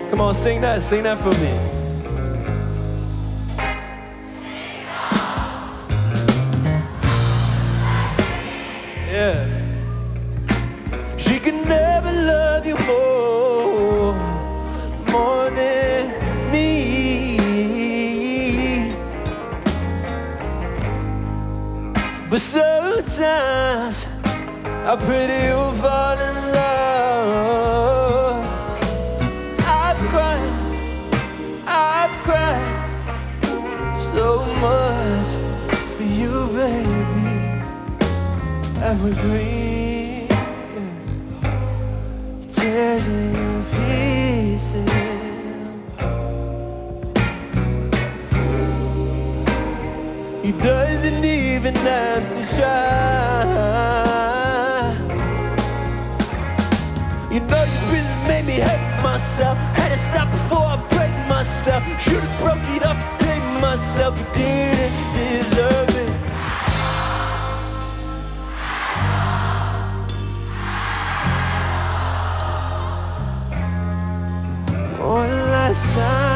Come 0.09 0.21
on, 0.21 0.33
sing 0.33 0.61
that, 0.61 0.81
sing 0.81 1.03
that 1.03 1.19
for 1.19 1.31
me. 1.31 1.72
Sometimes 23.13 24.07
I 24.65 24.95
pray 25.05 25.47
you'll 25.47 25.71
fall 25.73 26.17
in 26.17 26.35
love. 26.57 28.45
I've 29.59 30.01
cried, 30.11 30.53
I've 31.67 32.17
cried 32.25 32.71
so 34.15 34.27
much 34.65 35.29
for 35.95 36.07
you, 36.19 36.33
baby. 36.57 37.31
Evergreen 38.81 40.27
tears 42.51 43.07
in 43.07 43.33
your 43.35 43.52
doesn't 50.63 51.25
even 51.25 51.75
have 51.75 52.23
to 52.23 52.55
try. 52.55 53.43
You 57.29 57.41
know 57.41 57.63
you 57.63 57.79
really 57.91 58.17
made 58.29 58.45
me 58.45 58.53
hate 58.53 59.03
myself. 59.03 59.57
Had 59.75 59.89
to 59.91 59.97
stop 59.97 60.31
before 60.31 60.65
I 60.65 60.77
break 60.95 61.11
myself. 61.27 61.83
Should've 62.01 62.39
broke 62.39 62.65
it 62.75 62.85
off, 62.85 62.97
blame 63.19 63.59
myself. 63.59 64.15
Didn't 64.33 64.93
deserve 65.17 65.95
it. 66.03 66.11
One 75.01 75.29
last 75.51 75.95
time. 75.95 76.32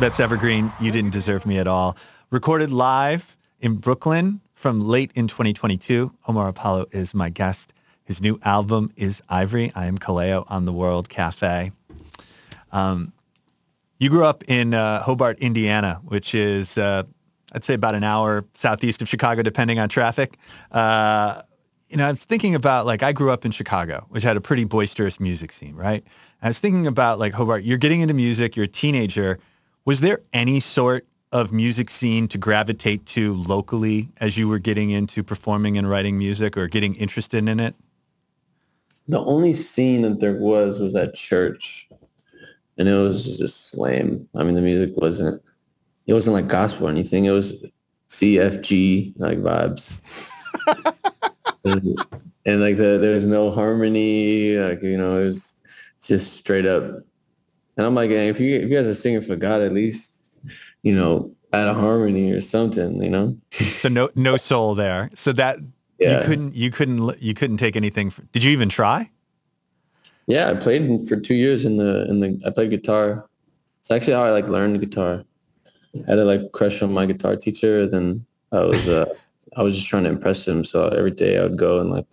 That's 0.00 0.18
Evergreen. 0.18 0.72
You 0.80 0.90
didn't 0.90 1.12
deserve 1.12 1.46
me 1.46 1.56
at 1.58 1.68
all. 1.68 1.96
Recorded 2.30 2.72
live 2.72 3.36
in 3.60 3.76
Brooklyn 3.76 4.40
from 4.52 4.80
late 4.80 5.12
in 5.14 5.28
2022. 5.28 6.12
Omar 6.26 6.48
Apollo 6.48 6.86
is 6.90 7.14
my 7.14 7.30
guest. 7.30 7.72
His 8.02 8.20
new 8.20 8.38
album 8.42 8.90
is 8.96 9.22
Ivory. 9.28 9.70
I 9.74 9.86
am 9.86 9.96
Kaleo 9.96 10.44
on 10.50 10.64
the 10.64 10.72
World 10.72 11.08
Cafe. 11.08 11.70
Um, 12.72 13.12
you 13.98 14.10
grew 14.10 14.24
up 14.24 14.42
in 14.48 14.74
uh, 14.74 15.00
Hobart, 15.02 15.38
Indiana, 15.38 16.00
which 16.04 16.34
is, 16.34 16.76
uh, 16.76 17.04
I'd 17.52 17.64
say, 17.64 17.74
about 17.74 17.94
an 17.94 18.02
hour 18.02 18.44
southeast 18.54 19.00
of 19.00 19.08
Chicago, 19.08 19.42
depending 19.42 19.78
on 19.78 19.88
traffic. 19.88 20.36
Uh, 20.72 21.42
you 21.88 21.96
know, 21.96 22.08
I 22.08 22.10
was 22.10 22.24
thinking 22.24 22.56
about 22.56 22.84
like 22.84 23.04
I 23.04 23.12
grew 23.12 23.30
up 23.30 23.44
in 23.44 23.52
Chicago, 23.52 24.06
which 24.08 24.24
had 24.24 24.36
a 24.36 24.40
pretty 24.40 24.64
boisterous 24.64 25.20
music 25.20 25.52
scene, 25.52 25.76
right? 25.76 26.04
I 26.42 26.48
was 26.48 26.58
thinking 26.58 26.88
about 26.88 27.20
like 27.20 27.32
Hobart, 27.32 27.62
you're 27.62 27.78
getting 27.78 28.00
into 28.00 28.12
music, 28.12 28.56
you're 28.56 28.64
a 28.64 28.68
teenager. 28.68 29.38
Was 29.84 30.00
there 30.00 30.20
any 30.32 30.60
sort 30.60 31.06
of 31.30 31.52
music 31.52 31.90
scene 31.90 32.26
to 32.28 32.38
gravitate 32.38 33.04
to 33.04 33.34
locally 33.34 34.08
as 34.18 34.38
you 34.38 34.48
were 34.48 34.58
getting 34.58 34.90
into 34.90 35.22
performing 35.22 35.76
and 35.76 35.90
writing 35.90 36.16
music 36.16 36.56
or 36.56 36.68
getting 36.68 36.94
interested 36.94 37.46
in 37.46 37.60
it? 37.60 37.74
The 39.08 39.20
only 39.20 39.52
scene 39.52 40.02
that 40.02 40.20
there 40.20 40.38
was 40.38 40.80
was 40.80 40.94
at 40.94 41.14
church, 41.14 41.86
and 42.78 42.88
it 42.88 42.94
was 42.94 43.36
just 43.36 43.76
lame. 43.76 44.26
I 44.34 44.44
mean, 44.44 44.54
the 44.54 44.62
music 44.62 44.96
wasn't. 44.96 45.42
It 46.06 46.14
wasn't 46.14 46.34
like 46.34 46.48
gospel 46.48 46.86
or 46.86 46.90
anything. 46.90 47.26
It 47.26 47.32
was 47.32 47.52
CFG 48.08 49.14
like 49.18 49.38
vibes. 49.38 50.00
and, 51.64 51.98
and, 52.46 52.60
like 52.62 52.78
the 52.78 52.98
there's 52.98 53.26
no 53.26 53.50
harmony. 53.50 54.56
Like 54.56 54.82
you 54.82 54.96
know, 54.96 55.20
it 55.20 55.24
was 55.26 55.54
just 56.02 56.32
straight 56.32 56.64
up. 56.64 57.02
And 57.76 57.86
I'm 57.86 57.94
like, 57.94 58.10
hey, 58.10 58.28
if 58.28 58.40
you 58.40 58.56
if 58.56 58.70
you 58.70 58.76
guys 58.76 58.86
are 58.86 58.94
singing 58.94 59.22
for 59.22 59.36
God, 59.36 59.60
at 59.60 59.72
least 59.72 60.16
you 60.82 60.94
know 60.94 61.34
add 61.52 61.68
a 61.68 61.74
harmony 61.74 62.30
or 62.32 62.40
something. 62.40 63.02
You 63.02 63.10
know. 63.10 63.36
so 63.52 63.88
no 63.88 64.10
no 64.14 64.36
soul 64.36 64.74
there. 64.74 65.10
So 65.14 65.32
that 65.32 65.58
yeah. 65.98 66.20
you 66.20 66.26
couldn't 66.26 66.54
you 66.54 66.70
couldn't 66.70 67.22
you 67.22 67.34
couldn't 67.34 67.56
take 67.56 67.76
anything. 67.76 68.10
For, 68.10 68.22
did 68.32 68.44
you 68.44 68.50
even 68.50 68.68
try? 68.68 69.10
Yeah, 70.26 70.50
I 70.50 70.54
played 70.54 71.06
for 71.06 71.16
two 71.16 71.34
years 71.34 71.64
in 71.64 71.76
the 71.76 72.08
in 72.08 72.20
the. 72.20 72.40
I 72.46 72.50
played 72.50 72.70
guitar. 72.70 73.28
It's 73.80 73.90
actually 73.90 74.14
how 74.14 74.22
I 74.22 74.30
like 74.30 74.48
learned 74.48 74.80
guitar. 74.80 75.24
I 75.94 76.10
had 76.10 76.18
a 76.18 76.24
like 76.24 76.52
crush 76.52 76.80
on 76.82 76.92
my 76.92 77.06
guitar 77.06 77.36
teacher. 77.36 77.86
Then 77.86 78.24
I 78.50 78.60
was 78.64 78.88
uh, 78.88 79.12
I 79.56 79.62
was 79.62 79.74
just 79.74 79.88
trying 79.88 80.04
to 80.04 80.10
impress 80.10 80.46
him. 80.46 80.64
So 80.64 80.88
every 80.88 81.10
day 81.10 81.38
I 81.38 81.42
would 81.42 81.58
go 81.58 81.80
and 81.80 81.90
like 81.90 82.06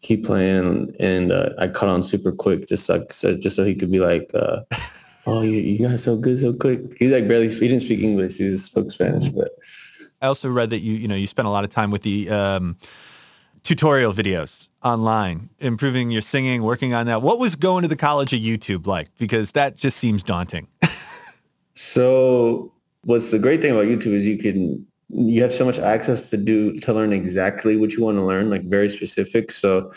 keep 0.00 0.24
playing, 0.24 0.94
and 1.00 1.32
uh, 1.32 1.50
I 1.58 1.66
caught 1.68 1.88
on 1.88 2.04
super 2.04 2.30
quick, 2.32 2.68
just 2.68 2.88
like 2.88 3.12
so, 3.12 3.36
just 3.36 3.56
so 3.56 3.64
he 3.64 3.74
could 3.74 3.90
be 3.90 3.98
like, 3.98 4.30
uh, 4.34 4.60
"Oh, 5.28 5.42
you, 5.42 5.58
you 5.58 5.88
got 5.88 6.00
so 6.00 6.16
good 6.16 6.38
so 6.38 6.52
quick." 6.52 6.96
He 6.98 7.08
like 7.08 7.28
barely 7.28 7.48
he 7.48 7.68
didn't 7.68 7.82
speak 7.82 8.00
English. 8.00 8.36
He 8.36 8.50
just 8.50 8.66
spoke 8.66 8.90
Spanish, 8.90 9.28
but. 9.28 9.50
I 10.20 10.26
also 10.26 10.48
read 10.48 10.70
that 10.70 10.80
you 10.80 10.94
you 10.94 11.06
know 11.06 11.14
you 11.14 11.26
spent 11.26 11.46
a 11.46 11.50
lot 11.50 11.62
of 11.62 11.70
time 11.70 11.90
with 11.92 12.02
the 12.02 12.28
um, 12.28 12.76
tutorial 13.62 14.12
videos 14.12 14.68
online, 14.82 15.48
improving 15.58 16.10
your 16.10 16.22
singing, 16.22 16.62
working 16.62 16.94
on 16.94 17.06
that. 17.06 17.22
What 17.22 17.38
was 17.38 17.56
going 17.56 17.82
to 17.82 17.88
the 17.88 17.96
college 17.96 18.32
of 18.32 18.40
YouTube 18.40 18.86
like? 18.86 19.08
Because 19.18 19.52
that 19.52 19.76
just 19.76 19.96
seems 19.96 20.22
daunting. 20.22 20.68
so 21.76 22.72
what's 23.02 23.30
the 23.30 23.38
great 23.38 23.60
thing 23.60 23.72
about 23.72 23.86
YouTube 23.86 24.14
is 24.14 24.24
you 24.24 24.38
can 24.38 24.86
you 25.10 25.42
have 25.42 25.54
so 25.54 25.64
much 25.64 25.78
access 25.78 26.28
to 26.30 26.36
do 26.36 26.78
to 26.80 26.92
learn 26.92 27.12
exactly 27.12 27.76
what 27.76 27.92
you 27.92 28.02
want 28.02 28.18
to 28.18 28.22
learn, 28.22 28.50
like 28.50 28.64
very 28.64 28.90
specific. 28.90 29.52
So 29.52 29.92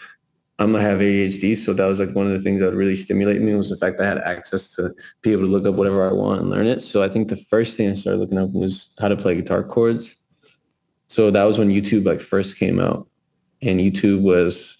I'm 0.61 0.71
gonna 0.71 0.83
have 0.83 0.99
ADHD, 0.99 1.57
so 1.57 1.73
that 1.73 1.85
was 1.85 1.99
like 1.99 2.11
one 2.11 2.27
of 2.27 2.33
the 2.33 2.41
things 2.41 2.61
that 2.61 2.75
really 2.75 2.95
stimulated 2.95 3.41
me 3.41 3.55
was 3.55 3.71
the 3.71 3.77
fact 3.77 3.97
that 3.97 4.05
I 4.05 4.09
had 4.09 4.37
access 4.37 4.69
to 4.75 4.93
be 5.23 5.31
able 5.31 5.45
to 5.45 5.49
look 5.49 5.65
up 5.65 5.73
whatever 5.73 6.07
I 6.07 6.13
want 6.13 6.39
and 6.39 6.51
learn 6.51 6.67
it. 6.67 6.83
So 6.83 7.01
I 7.01 7.09
think 7.09 7.29
the 7.29 7.35
first 7.35 7.75
thing 7.75 7.89
I 7.89 7.95
started 7.95 8.19
looking 8.19 8.37
up 8.37 8.51
was 8.51 8.89
how 8.99 9.07
to 9.07 9.17
play 9.17 9.33
guitar 9.33 9.63
chords. 9.63 10.15
So 11.07 11.31
that 11.31 11.45
was 11.45 11.57
when 11.57 11.69
YouTube 11.69 12.05
like 12.05 12.21
first 12.21 12.57
came 12.57 12.79
out, 12.79 13.07
and 13.63 13.79
YouTube 13.79 14.21
was 14.21 14.77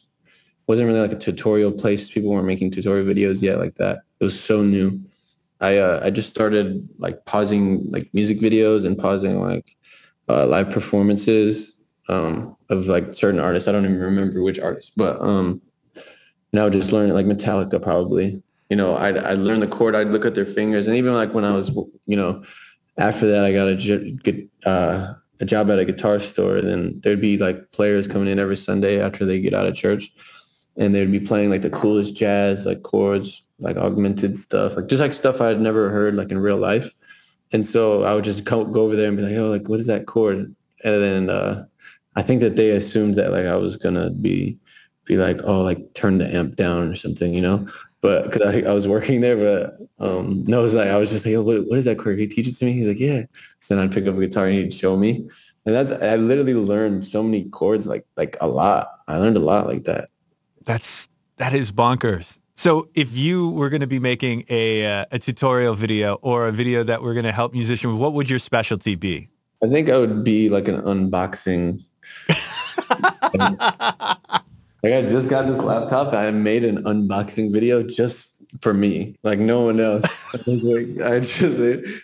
wasn't 0.67 0.87
really 0.87 0.99
like 0.99 1.13
a 1.13 1.19
tutorial 1.19 1.71
place. 1.71 2.11
People 2.11 2.29
weren't 2.29 2.45
making 2.45 2.69
tutorial 2.69 3.05
videos 3.05 3.41
yet 3.41 3.57
like 3.57 3.75
that. 3.75 4.01
It 4.19 4.23
was 4.23 4.39
so 4.39 4.61
new. 4.61 5.01
I 5.61 5.79
uh, 5.79 6.01
I 6.03 6.11
just 6.11 6.29
started 6.29 6.87
like 6.99 7.25
pausing 7.25 7.89
like 7.89 8.07
music 8.13 8.39
videos 8.39 8.85
and 8.85 8.95
pausing 8.95 9.41
like 9.41 9.75
uh, 10.29 10.45
live 10.45 10.69
performances 10.69 11.73
um, 12.07 12.55
of 12.69 12.85
like 12.85 13.15
certain 13.15 13.39
artists. 13.39 13.67
I 13.67 13.71
don't 13.71 13.85
even 13.85 13.97
remember 13.97 14.43
which 14.43 14.59
artists, 14.59 14.91
but 14.95 15.19
um, 15.19 15.59
now 16.53 16.69
just 16.69 16.91
learning 16.91 17.13
like 17.13 17.25
Metallica 17.25 17.81
probably. 17.81 18.41
You 18.69 18.77
know, 18.77 18.95
I'd, 18.95 19.17
I'd 19.17 19.39
learn 19.39 19.59
the 19.59 19.67
chord. 19.67 19.95
I'd 19.95 20.07
look 20.07 20.25
at 20.25 20.35
their 20.35 20.45
fingers, 20.45 20.87
and 20.87 20.95
even 20.95 21.13
like 21.13 21.33
when 21.33 21.43
I 21.43 21.51
was, 21.51 21.69
you 22.05 22.15
know, 22.15 22.43
after 22.97 23.29
that, 23.29 23.43
I 23.43 23.51
got 23.51 23.67
a 23.67 24.11
get 24.23 24.49
uh, 24.65 25.13
a 25.41 25.45
job 25.45 25.69
at 25.69 25.79
a 25.79 25.85
guitar 25.85 26.19
store. 26.19 26.57
And 26.57 26.67
then 26.67 27.01
there'd 27.03 27.19
be 27.19 27.37
like 27.37 27.71
players 27.71 28.07
coming 28.07 28.29
in 28.29 28.39
every 28.39 28.55
Sunday 28.55 29.01
after 29.01 29.25
they 29.25 29.41
get 29.41 29.53
out 29.53 29.65
of 29.65 29.75
church, 29.75 30.11
and 30.77 30.95
they'd 30.95 31.11
be 31.11 31.19
playing 31.19 31.49
like 31.49 31.63
the 31.63 31.69
coolest 31.69 32.15
jazz, 32.15 32.65
like 32.65 32.83
chords, 32.83 33.43
like 33.59 33.77
augmented 33.77 34.37
stuff, 34.37 34.75
like 34.75 34.87
just 34.87 35.01
like 35.01 35.13
stuff 35.13 35.41
I'd 35.41 35.59
never 35.59 35.89
heard 35.89 36.15
like 36.15 36.31
in 36.31 36.39
real 36.39 36.57
life. 36.57 36.91
And 37.53 37.65
so 37.65 38.03
I 38.03 38.13
would 38.13 38.23
just 38.23 38.45
go, 38.45 38.63
go 38.63 38.83
over 38.83 38.95
there 38.95 39.09
and 39.09 39.17
be 39.17 39.23
like, 39.23 39.35
oh, 39.35 39.49
like 39.49 39.67
what 39.67 39.79
is 39.79 39.87
that 39.87 40.05
chord? 40.05 40.55
And 40.83 41.03
then 41.03 41.29
uh, 41.29 41.65
I 42.15 42.21
think 42.21 42.41
that 42.41 42.55
they 42.55 42.71
assumed 42.71 43.15
that 43.15 43.31
like 43.31 43.45
I 43.45 43.55
was 43.55 43.77
gonna 43.77 44.09
be 44.09 44.57
be 45.05 45.17
like, 45.17 45.39
oh, 45.43 45.61
like 45.61 45.93
turn 45.93 46.17
the 46.17 46.33
amp 46.33 46.55
down 46.55 46.87
or 46.87 46.95
something, 46.95 47.33
you 47.33 47.41
know. 47.41 47.67
But 48.01 48.31
because 48.31 48.41
I, 48.41 48.67
I 48.67 48.73
was 48.73 48.87
working 48.87 49.21
there, 49.21 49.37
but 49.37 49.77
um, 50.03 50.43
no, 50.47 50.61
it 50.61 50.63
was 50.63 50.73
like 50.73 50.87
I 50.87 50.97
was 50.97 51.11
just 51.11 51.25
like, 51.25 51.35
oh, 51.35 51.43
what, 51.43 51.67
what 51.67 51.77
is 51.77 51.85
that 51.85 51.99
chord? 51.99 52.15
Can 52.15 52.21
you 52.21 52.27
teach 52.27 52.47
it 52.47 52.55
to 52.55 52.65
me? 52.65 52.73
He's 52.73 52.87
like, 52.87 52.99
yeah. 52.99 53.23
So 53.59 53.75
then 53.75 53.83
I'd 53.83 53.93
pick 53.93 54.07
up 54.07 54.15
a 54.15 54.19
guitar 54.19 54.47
and 54.47 54.55
he'd 54.55 54.73
show 54.73 54.97
me, 54.97 55.29
and 55.65 55.75
that's 55.75 55.91
I 55.91 56.15
literally 56.15 56.55
learned 56.55 57.05
so 57.05 57.21
many 57.21 57.47
chords, 57.49 57.85
like 57.85 58.05
like 58.17 58.35
a 58.41 58.47
lot. 58.47 58.89
I 59.07 59.17
learned 59.17 59.37
a 59.37 59.41
lot 59.41 59.67
like 59.67 59.83
that. 59.83 60.09
That's 60.63 61.07
that 61.37 61.53
is 61.53 61.71
bonkers. 61.71 62.39
So 62.55 62.89
if 62.93 63.15
you 63.15 63.51
were 63.51 63.69
going 63.69 63.81
to 63.81 63.87
be 63.87 63.99
making 63.99 64.45
a 64.49 64.85
uh, 64.85 65.05
a 65.11 65.19
tutorial 65.19 65.75
video 65.75 66.15
or 66.15 66.47
a 66.47 66.51
video 66.51 66.83
that 66.83 67.03
we're 67.03 67.13
going 67.13 67.25
to 67.25 67.31
help 67.31 67.53
musicians, 67.53 67.99
what 67.99 68.13
would 68.13 68.29
your 68.29 68.39
specialty 68.39 68.95
be? 68.95 69.29
I 69.63 69.67
think 69.67 69.89
I 69.89 69.97
would 69.99 70.23
be 70.23 70.49
like 70.49 70.67
an 70.67 70.81
unboxing. 70.81 71.83
like 74.83 74.93
I 74.93 75.01
just 75.03 75.29
got 75.29 75.47
this 75.47 75.59
laptop. 75.59 76.13
I 76.13 76.31
made 76.31 76.63
an 76.63 76.83
unboxing 76.83 77.51
video 77.51 77.83
just 77.83 78.29
for 78.61 78.73
me, 78.73 79.17
like 79.23 79.39
no 79.39 79.61
one 79.61 79.79
else. 79.79 80.05
I, 80.47 80.51
like, 80.51 81.01
I 81.01 81.19
just, 81.19 81.59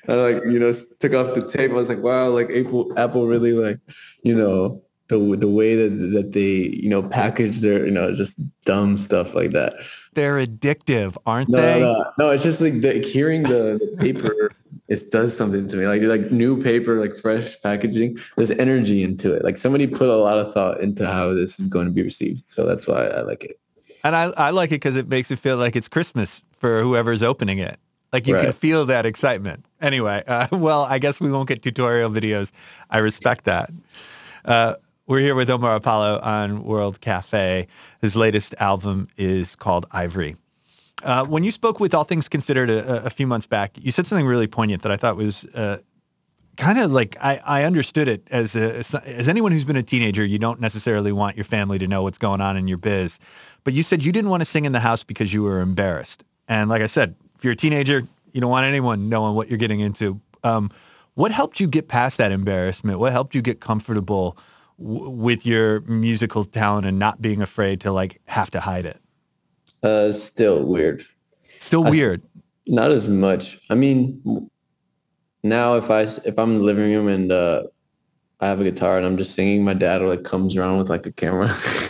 I 0.07 0.13
like, 0.13 0.43
you 0.45 0.59
know, 0.59 0.71
took 0.99 1.13
off 1.13 1.35
the 1.35 1.47
tape. 1.47 1.71
I 1.71 1.75
was 1.75 1.89
like, 1.89 2.01
wow, 2.01 2.29
like 2.29 2.49
Apple, 2.51 2.93
Apple 2.97 3.27
really 3.27 3.53
like, 3.53 3.79
you 4.23 4.35
know, 4.35 4.81
the 5.09 5.17
the 5.37 5.47
way 5.47 5.75
that 5.75 6.11
that 6.13 6.31
they 6.33 6.69
you 6.75 6.89
know 6.89 7.01
package 7.01 7.59
their 7.59 7.85
you 7.85 7.91
know 7.91 8.13
just 8.13 8.39
dumb 8.65 8.97
stuff 8.97 9.33
like 9.33 9.51
that. 9.51 9.73
They're 10.13 10.45
addictive, 10.45 11.15
aren't 11.25 11.49
no, 11.49 11.61
they? 11.61 11.81
No, 11.81 12.11
no, 12.17 12.29
it's 12.31 12.43
just 12.43 12.59
like 12.59 12.81
the, 12.81 12.93
hearing 12.99 13.43
the, 13.43 13.79
the 13.79 13.95
paper. 13.99 14.51
it 14.87 15.11
does 15.11 15.35
something 15.35 15.67
to 15.67 15.75
me. 15.75 15.87
Like 15.87 16.01
like 16.03 16.31
new 16.31 16.61
paper, 16.61 16.99
like 16.99 17.15
fresh 17.15 17.59
packaging. 17.61 18.17
There's 18.35 18.51
energy 18.51 19.03
into 19.03 19.33
it. 19.33 19.43
Like 19.43 19.57
somebody 19.57 19.87
put 19.87 20.09
a 20.09 20.15
lot 20.15 20.37
of 20.37 20.53
thought 20.53 20.79
into 20.81 21.05
how 21.05 21.33
this 21.33 21.59
is 21.59 21.67
going 21.67 21.85
to 21.85 21.91
be 21.91 22.03
received. 22.03 22.45
So 22.47 22.65
that's 22.65 22.87
why 22.87 23.07
I 23.07 23.21
like 23.21 23.43
it. 23.43 23.59
And 24.03 24.15
I 24.15 24.31
I 24.37 24.49
like 24.51 24.69
it 24.69 24.75
because 24.75 24.95
it 24.95 25.07
makes 25.07 25.31
it 25.31 25.39
feel 25.39 25.57
like 25.57 25.75
it's 25.75 25.87
Christmas 25.87 26.41
for 26.57 26.81
whoever's 26.81 27.21
opening 27.23 27.59
it. 27.59 27.79
Like 28.13 28.27
you 28.27 28.35
right. 28.35 28.45
can 28.45 28.53
feel 28.53 28.85
that 28.85 29.05
excitement. 29.05 29.65
Anyway, 29.81 30.23
uh, 30.27 30.47
well, 30.51 30.83
I 30.83 30.99
guess 30.99 31.19
we 31.19 31.29
won't 31.29 31.49
get 31.49 31.61
tutorial 31.61 32.09
videos. 32.09 32.51
I 32.89 32.99
respect 32.99 33.45
that. 33.45 33.69
Uh, 34.45 34.75
we're 35.07 35.19
here 35.19 35.35
with 35.35 35.49
Omar 35.49 35.75
Apollo 35.75 36.19
on 36.21 36.63
World 36.63 37.01
Cafe. 37.01 37.67
His 38.01 38.15
latest 38.15 38.55
album 38.59 39.07
is 39.17 39.55
called 39.55 39.85
Ivory. 39.91 40.35
Uh, 41.03 41.25
when 41.25 41.43
you 41.43 41.51
spoke 41.51 41.79
with 41.79 41.93
All 41.93 42.03
Things 42.03 42.27
Considered 42.27 42.69
a, 42.69 43.05
a, 43.05 43.09
few 43.09 43.27
months 43.27 43.45
back, 43.45 43.77
you 43.79 43.91
said 43.91 44.07
something 44.07 44.25
really 44.25 44.47
poignant 44.47 44.81
that 44.81 44.91
I 44.91 44.97
thought 44.97 45.15
was 45.15 45.45
uh, 45.53 45.77
kind 46.57 46.79
of 46.79 46.91
like 46.91 47.15
I, 47.21 47.39
I, 47.45 47.63
understood 47.65 48.07
it 48.07 48.27
as 48.31 48.55
a, 48.55 48.77
as 49.05 49.27
anyone 49.27 49.51
who's 49.51 49.63
been 49.63 49.75
a 49.75 49.83
teenager. 49.83 50.25
You 50.25 50.39
don't 50.39 50.59
necessarily 50.59 51.11
want 51.11 51.37
your 51.37 51.43
family 51.43 51.77
to 51.77 51.87
know 51.87 52.01
what's 52.01 52.17
going 52.17 52.41
on 52.41 52.57
in 52.57 52.67
your 52.67 52.79
biz, 52.79 53.19
but 53.63 53.73
you 53.75 53.83
said 53.83 54.03
you 54.03 54.11
didn't 54.11 54.31
want 54.31 54.41
to 54.41 54.45
sing 54.45 54.65
in 54.65 54.71
the 54.71 54.79
house 54.79 55.03
because 55.03 55.31
you 55.33 55.43
were 55.43 55.61
embarrassed. 55.61 56.23
And 56.47 56.67
like 56.69 56.81
I 56.81 56.87
said, 56.87 57.15
if 57.35 57.43
you're 57.43 57.53
a 57.53 57.57
teenager, 57.57 58.07
you 58.31 58.41
don't 58.41 58.49
want 58.49 58.65
anyone 58.65 59.07
knowing 59.07 59.35
what 59.35 59.49
you're 59.49 59.59
getting 59.59 59.81
into. 59.81 60.19
Um, 60.43 60.71
what 61.13 61.31
helped 61.31 61.59
you 61.59 61.67
get 61.67 61.87
past 61.87 62.17
that 62.17 62.31
embarrassment? 62.31 62.97
What 62.97 63.11
helped 63.11 63.35
you 63.35 63.41
get 63.41 63.59
comfortable? 63.59 64.37
with 64.77 65.45
your 65.45 65.81
musical 65.81 66.43
talent 66.43 66.85
and 66.85 66.99
not 66.99 67.21
being 67.21 67.41
afraid 67.41 67.81
to 67.81 67.91
like 67.91 68.21
have 68.27 68.51
to 68.51 68.59
hide 68.59 68.85
it? 68.85 69.01
Uh, 69.83 70.11
still 70.11 70.63
weird. 70.63 71.05
Still 71.59 71.83
weird. 71.83 72.21
I, 72.23 72.41
not 72.67 72.91
as 72.91 73.07
much. 73.07 73.59
I 73.69 73.75
mean, 73.75 74.49
now 75.43 75.75
if 75.75 75.89
I 75.89 76.01
if 76.01 76.37
I'm 76.37 76.51
in 76.51 76.57
the 76.59 76.63
living 76.63 76.93
room 76.93 77.07
and 77.07 77.31
uh, 77.31 77.63
I 78.39 78.47
have 78.47 78.59
a 78.59 78.63
guitar 78.63 78.97
and 78.97 79.05
I'm 79.05 79.17
just 79.17 79.33
singing, 79.33 79.63
my 79.63 79.73
dad 79.73 80.01
like 80.01 80.23
comes 80.23 80.55
around 80.55 80.77
with 80.77 80.89
like 80.89 81.05
a 81.05 81.11
camera. 81.11 81.55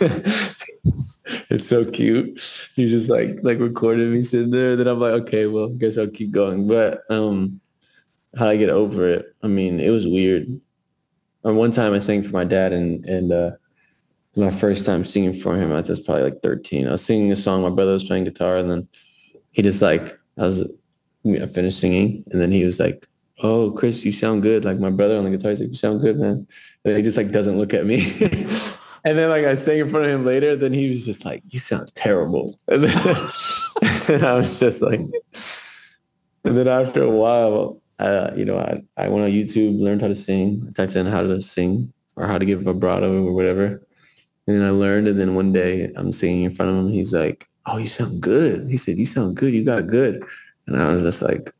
it's 1.50 1.68
so 1.68 1.84
cute. 1.84 2.40
He's 2.74 2.90
just 2.90 3.10
like 3.10 3.38
like 3.42 3.58
recording 3.58 4.12
me 4.12 4.22
sitting 4.22 4.50
there. 4.50 4.76
Then 4.76 4.86
I'm 4.86 5.00
like, 5.00 5.12
okay, 5.22 5.46
well, 5.46 5.68
guess 5.68 5.98
I'll 5.98 6.08
keep 6.08 6.30
going. 6.30 6.68
But 6.68 7.02
um, 7.10 7.60
how 8.36 8.48
I 8.48 8.56
get 8.56 8.70
over 8.70 9.08
it? 9.08 9.26
I 9.42 9.48
mean, 9.48 9.80
it 9.80 9.90
was 9.90 10.06
weird. 10.06 10.48
And 11.44 11.56
one 11.56 11.70
time 11.70 11.94
I 11.94 11.98
sang 11.98 12.22
for 12.22 12.30
my 12.30 12.44
dad 12.44 12.72
and, 12.72 13.04
and, 13.06 13.32
uh, 13.32 13.50
my 14.38 14.50
first 14.50 14.86
time 14.86 15.04
singing 15.04 15.34
for 15.34 15.56
him, 15.56 15.72
I 15.72 15.80
was 15.80 16.00
probably 16.00 16.24
like 16.24 16.42
13. 16.42 16.86
I 16.86 16.92
was 16.92 17.04
singing 17.04 17.32
a 17.32 17.36
song. 17.36 17.62
My 17.62 17.70
brother 17.70 17.92
was 17.94 18.04
playing 18.04 18.24
guitar 18.24 18.56
and 18.56 18.70
then 18.70 18.88
he 19.52 19.62
just 19.62 19.82
like, 19.82 20.18
I 20.38 20.46
was, 20.46 20.70
finished 21.52 21.80
singing 21.80 22.24
and 22.30 22.40
then 22.40 22.50
he 22.50 22.64
was 22.64 22.80
like, 22.80 23.06
oh, 23.42 23.70
Chris, 23.72 24.04
you 24.04 24.12
sound 24.12 24.42
good. 24.42 24.64
Like 24.64 24.78
my 24.78 24.90
brother 24.90 25.18
on 25.18 25.24
the 25.24 25.30
guitar, 25.30 25.50
he's 25.50 25.60
like, 25.60 25.68
you 25.68 25.74
sound 25.74 26.00
good, 26.00 26.18
man. 26.18 26.46
And 26.84 26.96
he 26.96 27.02
just 27.02 27.16
like 27.16 27.32
doesn't 27.32 27.58
look 27.58 27.74
at 27.74 27.84
me. 27.84 28.00
and 29.04 29.18
then 29.18 29.28
like 29.28 29.44
I 29.44 29.54
sang 29.54 29.80
in 29.80 29.90
front 29.90 30.06
of 30.06 30.12
him 30.12 30.24
later, 30.24 30.56
then 30.56 30.72
he 30.72 30.88
was 30.88 31.04
just 31.04 31.24
like, 31.24 31.42
you 31.48 31.58
sound 31.58 31.92
terrible. 31.94 32.58
And 32.68 32.84
then, 32.84 33.28
and 34.08 34.24
I 34.24 34.34
was 34.34 34.58
just 34.58 34.82
like, 34.82 35.00
and 35.00 36.56
then 36.56 36.66
after 36.66 37.02
a 37.02 37.10
while, 37.10 37.80
uh, 37.98 38.30
you 38.34 38.44
know, 38.44 38.58
I, 38.58 38.78
I 38.96 39.08
went 39.08 39.24
on 39.24 39.30
YouTube, 39.30 39.78
learned 39.78 40.00
how 40.00 40.08
to 40.08 40.14
sing. 40.14 40.64
I 40.66 40.72
typed 40.72 40.96
in 40.96 41.06
how 41.06 41.22
to 41.22 41.42
sing 41.42 41.92
or 42.16 42.26
how 42.26 42.38
to 42.38 42.44
give 42.44 42.62
vibrato 42.62 43.24
or 43.24 43.32
whatever. 43.32 43.82
And 44.48 44.56
then 44.56 44.66
I 44.66 44.70
learned. 44.70 45.06
And 45.06 45.20
then 45.20 45.34
one 45.34 45.52
day 45.52 45.92
I'm 45.94 46.10
singing 46.10 46.44
in 46.44 46.50
front 46.50 46.70
of 46.70 46.78
him. 46.78 46.88
He's 46.90 47.12
like, 47.12 47.46
oh, 47.66 47.76
you 47.76 47.86
sound 47.86 48.22
good. 48.22 48.66
He 48.68 48.78
said, 48.78 48.98
you 48.98 49.04
sound 49.04 49.36
good. 49.36 49.54
You 49.54 49.62
got 49.62 49.86
good. 49.86 50.24
And 50.66 50.80
I 50.80 50.90
was 50.90 51.02
just 51.02 51.20
like, 51.20 51.52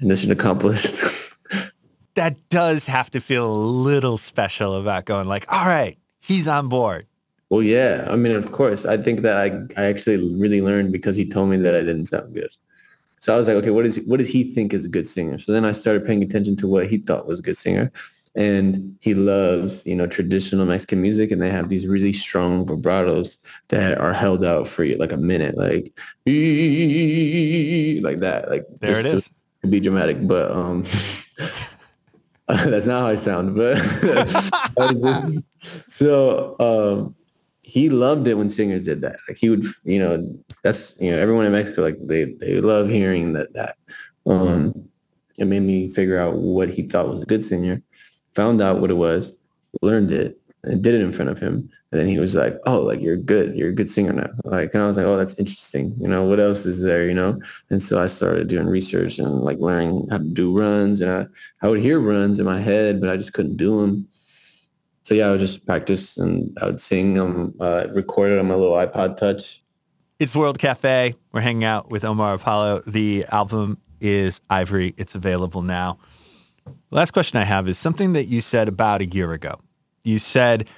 mission 0.00 0.32
accomplished. 0.32 0.96
that 2.14 2.36
does 2.48 2.86
have 2.86 3.10
to 3.12 3.20
feel 3.20 3.48
a 3.48 3.54
little 3.54 4.18
special 4.18 4.74
about 4.74 5.04
going 5.04 5.28
like, 5.28 5.50
all 5.52 5.66
right, 5.66 5.96
he's 6.18 6.48
on 6.48 6.68
board. 6.68 7.06
Well, 7.48 7.62
yeah. 7.62 8.06
I 8.10 8.16
mean, 8.16 8.34
of 8.34 8.50
course. 8.50 8.84
I 8.84 8.96
think 8.96 9.20
that 9.20 9.36
I, 9.36 9.80
I 9.80 9.84
actually 9.84 10.34
really 10.34 10.60
learned 10.60 10.90
because 10.90 11.14
he 11.14 11.28
told 11.28 11.48
me 11.48 11.58
that 11.58 11.76
I 11.76 11.80
didn't 11.80 12.06
sound 12.06 12.34
good. 12.34 12.50
So 13.20 13.32
I 13.32 13.36
was 13.36 13.46
like, 13.46 13.56
okay, 13.58 13.70
what 13.70 13.86
is 13.86 14.00
what 14.06 14.16
does 14.16 14.28
he 14.28 14.52
think 14.52 14.74
is 14.74 14.84
a 14.84 14.88
good 14.88 15.06
singer? 15.06 15.38
So 15.38 15.52
then 15.52 15.64
I 15.64 15.70
started 15.70 16.04
paying 16.04 16.24
attention 16.24 16.56
to 16.56 16.66
what 16.66 16.88
he 16.88 16.98
thought 16.98 17.28
was 17.28 17.38
a 17.38 17.42
good 17.42 17.56
singer. 17.56 17.92
And 18.34 18.96
he 19.00 19.14
loves, 19.14 19.84
you 19.84 19.94
know, 19.94 20.06
traditional 20.06 20.64
Mexican 20.64 21.02
music 21.02 21.30
and 21.30 21.42
they 21.42 21.50
have 21.50 21.68
these 21.68 21.86
really 21.86 22.14
strong 22.14 22.64
vibratos 22.64 23.36
that 23.68 23.98
are 23.98 24.14
held 24.14 24.44
out 24.44 24.66
for 24.66 24.84
you 24.84 24.96
like 24.96 25.12
a 25.12 25.18
minute, 25.18 25.56
like 25.58 25.92
like 28.02 28.20
that. 28.20 28.46
Like 28.48 28.64
there 28.80 28.98
it 28.98 29.06
is. 29.06 29.30
To 29.62 29.68
be 29.68 29.80
dramatic, 29.80 30.26
but 30.26 30.50
um 30.50 30.82
that's 32.48 32.86
not 32.86 33.02
how 33.02 33.08
I 33.08 33.16
sound, 33.16 33.54
but 33.54 33.78
so 35.88 36.56
um 36.58 37.14
he 37.62 37.88
loved 37.88 38.26
it 38.26 38.34
when 38.34 38.50
singers 38.50 38.84
did 38.84 39.00
that. 39.02 39.16
Like 39.28 39.38
he 39.38 39.48
would, 39.48 39.64
you 39.84 39.98
know, 39.98 40.36
that's 40.62 40.94
you 40.98 41.10
know, 41.10 41.18
everyone 41.18 41.46
in 41.46 41.52
Mexico 41.52 41.82
like 41.82 41.96
they 42.02 42.24
they 42.24 42.60
love 42.60 42.88
hearing 42.88 43.32
that 43.34 43.52
that. 43.54 43.76
Um, 44.26 44.88
it 45.38 45.46
made 45.46 45.62
me 45.62 45.88
figure 45.88 46.18
out 46.18 46.34
what 46.34 46.68
he 46.68 46.82
thought 46.82 47.08
was 47.08 47.22
a 47.22 47.26
good 47.26 47.44
singer. 47.44 47.82
Found 48.34 48.62
out 48.62 48.80
what 48.80 48.90
it 48.90 48.94
was, 48.94 49.34
learned 49.82 50.10
it, 50.12 50.38
and 50.64 50.82
did 50.82 50.94
it 50.94 51.00
in 51.00 51.12
front 51.12 51.30
of 51.30 51.38
him. 51.38 51.68
And 51.90 52.00
then 52.00 52.08
he 52.08 52.18
was 52.18 52.34
like, 52.34 52.58
"Oh, 52.66 52.80
like 52.80 53.00
you're 53.00 53.16
good. 53.16 53.56
You're 53.56 53.70
a 53.70 53.74
good 53.74 53.90
singer 53.90 54.12
now." 54.12 54.30
Like, 54.44 54.74
and 54.74 54.82
I 54.82 54.86
was 54.86 54.96
like, 54.96 55.06
"Oh, 55.06 55.16
that's 55.16 55.34
interesting. 55.34 55.94
You 56.00 56.08
know, 56.08 56.24
what 56.24 56.40
else 56.40 56.64
is 56.66 56.82
there? 56.82 57.06
You 57.06 57.14
know?" 57.14 57.40
And 57.70 57.82
so 57.82 58.00
I 58.00 58.06
started 58.06 58.48
doing 58.48 58.66
research 58.66 59.18
and 59.18 59.40
like 59.40 59.58
learning 59.58 60.08
how 60.10 60.18
to 60.18 60.24
do 60.24 60.56
runs. 60.56 61.00
And 61.00 61.10
I 61.10 61.26
I 61.66 61.68
would 61.68 61.80
hear 61.80 62.00
runs 62.00 62.38
in 62.38 62.46
my 62.46 62.60
head, 62.60 63.00
but 63.00 63.10
I 63.10 63.16
just 63.16 63.32
couldn't 63.32 63.56
do 63.56 63.80
them 63.80 64.08
so 65.04 65.14
yeah, 65.14 65.28
I 65.28 65.30
would 65.32 65.40
just 65.40 65.66
practice 65.66 66.16
and 66.16 66.56
I 66.60 66.66
would 66.66 66.80
sing 66.80 67.14
them, 67.14 67.54
uh, 67.60 67.88
record 67.92 68.30
it 68.30 68.38
on 68.38 68.46
my 68.46 68.54
little 68.54 68.74
iPod 68.74 69.16
Touch. 69.16 69.62
It's 70.18 70.36
World 70.36 70.58
Cafe. 70.58 71.16
We're 71.32 71.40
hanging 71.40 71.64
out 71.64 71.90
with 71.90 72.04
Omar 72.04 72.34
Apollo. 72.34 72.82
The 72.86 73.24
album 73.32 73.78
is 74.00 74.40
Ivory. 74.48 74.94
It's 74.96 75.16
available 75.16 75.62
now. 75.62 75.98
Last 76.92 77.12
question 77.12 77.38
I 77.38 77.44
have 77.44 77.68
is 77.68 77.78
something 77.78 78.12
that 78.12 78.26
you 78.26 78.42
said 78.42 78.68
about 78.68 79.00
a 79.00 79.06
year 79.06 79.32
ago. 79.32 79.58
You 80.04 80.18
said, 80.18 80.68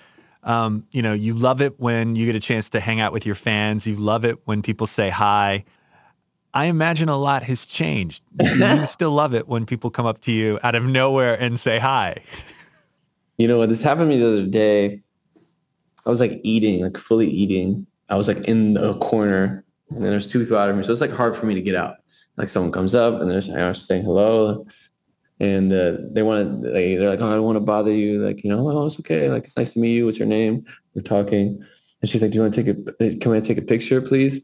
um, 0.44 0.87
you 0.92 1.03
know, 1.03 1.12
you 1.12 1.35
love 1.35 1.61
it 1.61 1.81
when 1.81 2.14
you 2.14 2.24
get 2.24 2.37
a 2.37 2.40
chance 2.40 2.70
to 2.70 2.79
hang 2.79 3.00
out 3.00 3.12
with 3.12 3.27
your 3.27 3.35
fans. 3.35 3.85
You 3.85 3.96
love 3.96 4.24
it 4.24 4.38
when 4.44 4.62
people 4.62 4.87
say 4.87 5.11
hi. 5.11 5.64
I 6.55 6.66
imagine 6.66 7.09
a 7.09 7.16
lot 7.16 7.42
has 7.42 7.66
changed. 7.66 8.22
Do 8.37 8.46
you 8.46 8.87
still 8.87 9.11
love 9.11 9.35
it 9.35 9.48
when 9.48 9.66
people 9.66 9.90
come 9.90 10.07
up 10.07 10.20
to 10.20 10.31
you 10.31 10.61
out 10.62 10.77
of 10.77 10.85
nowhere 10.85 11.37
and 11.40 11.59
say 11.59 11.81
hi? 11.81 12.18
You 13.37 13.48
know, 13.48 13.59
what? 13.59 13.68
this 13.68 13.83
happened 13.83 14.09
to 14.09 14.16
me 14.16 14.22
the 14.22 14.29
other 14.29 14.46
day. 14.46 15.03
I 16.07 16.11
was 16.11 16.20
like 16.20 16.40
eating, 16.44 16.81
like 16.81 16.96
fully 16.96 17.29
eating. 17.29 17.88
I 18.09 18.14
was 18.14 18.29
like 18.29 18.38
in 18.44 18.74
the 18.74 18.94
corner 18.98 19.64
and 19.90 20.05
then 20.05 20.12
there's 20.12 20.31
two 20.31 20.38
people 20.38 20.59
out 20.59 20.70
of 20.70 20.77
me. 20.77 20.85
So 20.85 20.92
it's 20.92 21.00
like 21.00 21.11
hard 21.11 21.37
for 21.37 21.46
me 21.46 21.55
to 21.55 21.61
get 21.61 21.74
out. 21.74 21.96
Like 22.37 22.48
someone 22.48 22.70
comes 22.70 22.94
up 22.94 23.20
and 23.20 23.29
they're 23.29 23.74
saying 23.74 24.05
hello. 24.05 24.64
And 25.40 25.72
uh, 25.72 25.96
they 26.12 26.22
want 26.22 26.62
to, 26.62 26.68
like, 26.68 26.98
they're 26.98 27.10
like, 27.10 27.20
oh, 27.20 27.28
I 27.28 27.34
don't 27.34 27.42
want 27.42 27.56
to 27.56 27.60
bother 27.60 27.92
you. 27.92 28.24
Like, 28.24 28.44
you 28.44 28.50
know, 28.50 28.68
oh, 28.68 28.86
it's 28.86 28.98
okay. 29.00 29.28
Like, 29.28 29.44
it's 29.44 29.56
nice 29.56 29.72
to 29.72 29.80
meet 29.80 29.94
you. 29.94 30.06
What's 30.06 30.18
your 30.18 30.28
name? 30.28 30.64
We're 30.94 31.02
talking. 31.02 31.64
And 32.00 32.10
she's 32.10 32.22
like, 32.22 32.30
do 32.30 32.36
you 32.36 32.42
want 32.42 32.54
to 32.54 32.62
take 32.62 32.76
a, 33.00 33.16
can 33.16 33.32
I 33.32 33.40
take 33.40 33.58
a 33.58 33.62
picture, 33.62 34.00
please? 34.00 34.40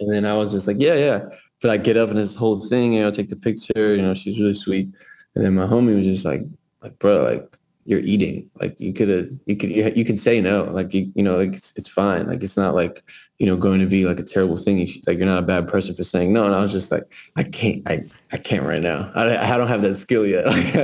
And 0.00 0.12
then 0.12 0.24
I 0.24 0.34
was 0.34 0.52
just 0.52 0.66
like, 0.66 0.76
yeah, 0.78 0.94
yeah. 0.94 1.24
But 1.60 1.70
I 1.70 1.76
get 1.76 1.96
up 1.96 2.10
and 2.10 2.18
this 2.18 2.34
whole 2.34 2.66
thing, 2.68 2.92
you 2.92 3.00
know, 3.00 3.10
take 3.10 3.28
the 3.28 3.36
picture, 3.36 3.94
you 3.94 4.02
know, 4.02 4.14
she's 4.14 4.38
really 4.38 4.54
sweet. 4.54 4.88
And 5.34 5.44
then 5.44 5.54
my 5.54 5.66
homie 5.66 5.96
was 5.96 6.04
just 6.04 6.24
like, 6.24 6.42
like, 6.82 6.98
bro, 6.98 7.22
like, 7.22 7.56
you're 7.84 8.00
eating. 8.00 8.48
Like 8.60 8.78
you 8.78 8.92
could 8.92 9.40
you 9.46 9.56
could, 9.56 9.70
you, 9.70 10.04
can 10.04 10.16
say 10.16 10.40
no. 10.40 10.64
Like 10.64 10.94
you, 10.94 11.10
you 11.14 11.22
know, 11.22 11.38
like 11.38 11.54
it's, 11.54 11.72
it's 11.76 11.88
fine. 11.88 12.26
Like 12.26 12.42
it's 12.42 12.56
not 12.56 12.74
like, 12.74 13.02
you 13.38 13.46
know, 13.46 13.56
going 13.56 13.80
to 13.80 13.86
be 13.86 14.04
like 14.04 14.20
a 14.20 14.24
terrible 14.24 14.56
thing. 14.56 14.78
You 14.78 15.02
like 15.06 15.18
you're 15.18 15.26
not 15.26 15.38
a 15.38 15.46
bad 15.46 15.68
person 15.68 15.94
for 15.94 16.04
saying 16.04 16.32
no. 16.32 16.44
And 16.46 16.54
I 16.54 16.62
was 16.62 16.72
just 16.72 16.90
like, 16.90 17.04
I 17.36 17.42
can't, 17.42 17.82
I, 17.88 18.04
I 18.30 18.36
can't 18.36 18.64
right 18.64 18.82
now. 18.82 19.10
I, 19.14 19.36
I 19.36 19.56
don't 19.56 19.68
have 19.68 19.82
that 19.82 19.96
skill 19.96 20.26
yet. 20.26 20.46
Like 20.52 20.76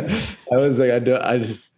I 0.53 0.57
was 0.57 0.79
like, 0.79 0.91
I 0.91 0.99
don't 0.99 1.23
I 1.23 1.39
just, 1.39 1.75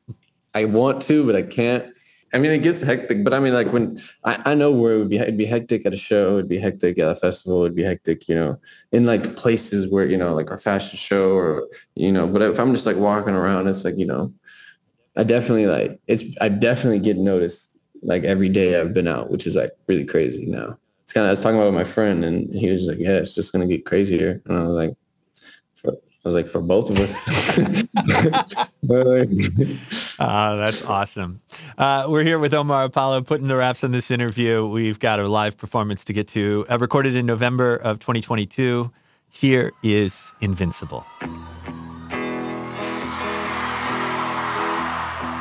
I 0.55 0.65
want 0.65 1.03
to, 1.03 1.25
but 1.27 1.37
I 1.37 1.43
can't. 1.43 1.93
I 2.33 2.39
mean, 2.39 2.53
it 2.53 2.59
gets 2.59 2.81
hectic, 2.81 3.25
but 3.25 3.35
I 3.35 3.41
mean, 3.41 3.53
like 3.53 3.73
when 3.73 4.01
I, 4.25 4.53
I 4.53 4.55
know 4.55 4.71
where 4.71 4.95
it 4.95 4.99
would 4.99 5.09
be, 5.09 5.19
it'd 5.19 5.37
be 5.37 5.47
hectic 5.47 5.85
at 5.85 5.93
a 5.93 5.97
show, 5.97 6.35
it'd 6.35 6.49
be 6.49 6.61
hectic 6.61 6.97
at 7.01 7.09
a 7.09 7.15
festival, 7.17 7.63
it'd 7.63 7.75
be 7.75 7.83
hectic, 7.83 8.29
you 8.29 8.37
know, 8.37 8.61
in 8.93 9.05
like 9.05 9.35
places 9.35 9.89
where, 9.89 10.07
you 10.07 10.17
know, 10.17 10.33
like 10.33 10.49
our 10.49 10.59
fashion 10.59 10.97
show 10.97 11.33
or, 11.33 11.67
you 11.97 12.13
know, 12.13 12.29
but 12.29 12.41
if 12.43 12.61
I'm 12.61 12.73
just 12.73 12.87
like 12.87 12.97
walking 12.97 13.35
around, 13.35 13.67
it's 13.67 13.85
like, 13.85 13.99
you 13.99 14.07
know, 14.07 14.33
I 15.17 15.25
definitely 15.25 15.67
like 15.67 16.01
it's 16.07 16.25
I 16.41 16.49
definitely 16.49 17.01
get 17.01 17.17
noticed 17.17 17.79
like 18.03 18.25
every 18.25 18.49
day 18.49 18.81
I've 18.81 18.95
been 18.95 19.09
out, 19.09 19.31
which 19.31 19.47
is 19.47 19.57
like 19.57 19.73
really 19.87 20.05
crazy 20.05 20.47
now. 20.47 20.79
It's 21.03 21.13
kind 21.13 21.25
of 21.25 21.29
I 21.29 21.33
was 21.33 21.41
talking 21.41 21.61
about 21.61 21.75
my 21.75 21.85
friend 21.85 22.25
and 22.25 22.55
he 22.55 22.71
was 22.71 22.83
like, 22.83 22.99
"Yeah, 22.99 23.19
it's 23.19 23.35
just 23.35 23.53
gonna 23.53 23.67
get 23.67 23.85
crazier," 23.85 24.41
and 24.47 24.57
I 24.57 24.63
was 24.63 24.77
like, 24.77 24.95
for, 25.75 25.93
"I 25.93 25.97
was 26.25 26.35
like 26.35 26.47
for 26.47 26.61
both 26.61 26.91
of 26.91 27.01
us." 27.01 27.13
uh, 30.19 30.57
that's 30.57 30.83
awesome. 30.85 31.41
Uh, 31.77 32.07
we're 32.09 32.25
here 32.25 32.39
with 32.39 32.55
Omar 32.55 32.85
Apollo 32.85 33.23
putting 33.23 33.49
the 33.49 33.57
wraps 33.57 33.83
on 33.83 33.91
this 33.91 34.11
interview. 34.11 34.67
We've 34.67 35.01
got 35.01 35.19
a 35.19 35.29
live 35.29 35.59
performance 35.59 36.05
to 36.05 36.13
get 36.13 36.29
to, 36.29 36.65
uh, 36.71 36.79
recorded 36.79 37.17
in 37.17 37.27
November 37.27 37.77
of 37.77 37.99
2022. 37.99 38.93
Here 39.29 39.73
is 39.83 40.33
Invincible. 40.41 41.05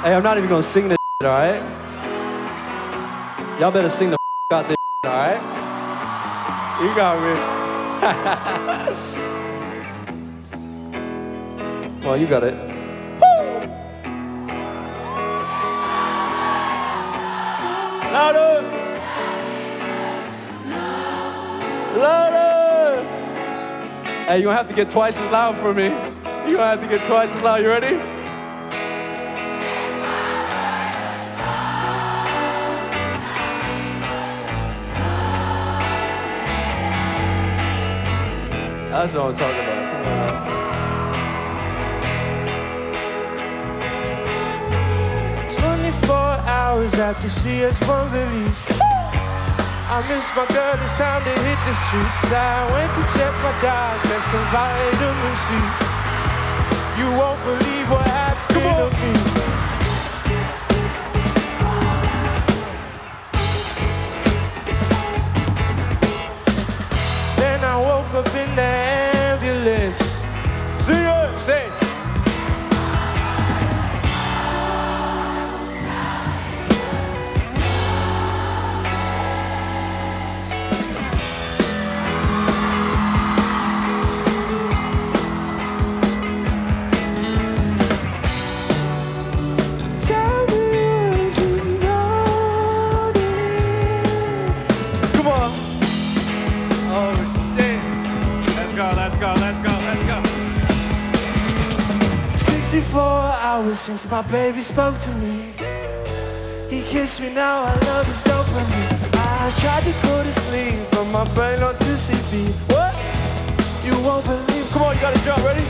Hey, 0.01 0.15
I'm 0.15 0.23
not 0.23 0.37
even 0.37 0.49
gonna 0.49 0.63
sing 0.63 0.87
this 0.87 0.97
all 1.21 1.27
right? 1.27 1.61
Y'all 3.59 3.69
better 3.69 3.89
sing 3.89 4.11
the 4.11 4.17
out 4.49 4.65
this 4.69 4.77
all 5.03 5.11
right? 5.11 5.35
You 6.81 6.95
got 6.95 7.19
me. 7.19 7.33
well, 12.05 12.15
you 12.15 12.27
got 12.27 12.45
it. 12.45 12.53
Woo! 12.53 13.67
Louder! 18.13 18.61
Louder! 21.99 23.03
Hey, 24.27 24.37
you're 24.37 24.45
gonna 24.45 24.55
have 24.55 24.69
to 24.69 24.73
get 24.73 24.89
twice 24.89 25.17
as 25.19 25.29
loud 25.29 25.57
for 25.57 25.73
me. 25.73 25.87
You're 25.87 26.55
gonna 26.55 26.67
have 26.67 26.79
to 26.79 26.87
get 26.87 27.03
twice 27.03 27.35
as 27.35 27.41
loud. 27.41 27.61
You 27.61 27.67
ready? 27.67 28.08
That's 38.99 39.15
what 39.15 39.27
I'm 39.27 39.33
talking 39.33 39.63
about. 39.63 39.79
Twenty-four 45.55 46.31
hours 46.51 46.93
after 46.99 47.29
she 47.29 47.63
has 47.63 47.79
won 47.87 48.11
release. 48.11 48.67
I 49.87 50.03
miss 50.03 50.27
my 50.35 50.43
girl, 50.51 50.75
it's 50.83 50.91
time 50.99 51.23
to 51.23 51.31
hit 51.31 51.59
the 51.63 51.73
streets. 51.79 52.27
I 52.27 52.67
went 52.75 52.91
to 52.99 53.03
check 53.15 53.31
my 53.39 53.55
dog, 53.63 54.03
got 54.03 54.19
some 54.27 54.47
vitamin 54.51 55.35
C. 55.47 55.55
You 56.99 57.07
won't 57.15 57.39
believe 57.47 57.87
what 57.89 58.03
happened 58.05 58.67
to 58.67 58.91
me. 58.99 59.28
Since 103.89 104.11
my 104.11 104.21
baby 104.29 104.61
spoke 104.61 104.95
to 104.99 105.09
me. 105.17 105.51
He 106.69 106.83
kissed 106.83 107.21
me, 107.21 107.33
now 107.33 107.63
I 107.63 107.73
love 107.89 108.05
his 108.05 108.21
dopamine. 108.23 108.99
I 109.17 109.49
tried 109.57 109.81
to 109.81 109.93
go 110.05 110.21
to 110.21 110.33
sleep, 110.45 110.77
but 110.91 111.05
my 111.05 111.25
brain 111.33 111.57
on 111.63 111.73
2CB. 111.73 112.53
What? 112.69 112.93
You 113.83 113.97
won't 114.05 114.25
believe. 114.25 114.69
Come 114.69 114.83
on, 114.83 114.93
you 114.93 115.01
gotta 115.01 115.19
jump. 115.25 115.43
Ready? 115.43 115.65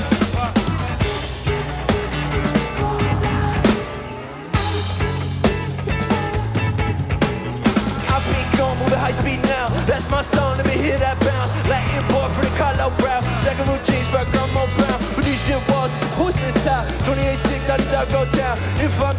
I 8.12 8.20
going 8.58 8.78
moving 8.80 9.00
high 9.00 9.16
speed 9.16 9.42
now. 9.44 9.68
That's 9.88 10.12
my 10.12 10.22
song, 10.22 10.58
let 10.58 10.66
me 10.68 10.76
hear 10.76 11.00
that 11.00 11.18
bounce. 11.22 11.52
Latin 11.72 12.04
boy 12.12 12.28
from 12.36 12.44
the 12.44 12.52
Carlo 12.60 12.92
Brown. 13.00 13.24
Jack 13.46 13.56
and 13.64 13.86
jeans, 13.88 14.12
but 14.12 14.28
I'm 14.28 14.54
more 14.54 14.68
brown. 14.76 14.89
Venetian 15.50 15.74
walls, 15.74 15.92
porcelain 16.16 16.54
top. 16.64 16.86
28-6, 17.06 17.70
I 17.70 17.78
did 17.78 17.92
not 17.92 18.08
go 18.10 18.26
down. 18.38 18.58
If 18.86 19.02
I'm 19.02 19.19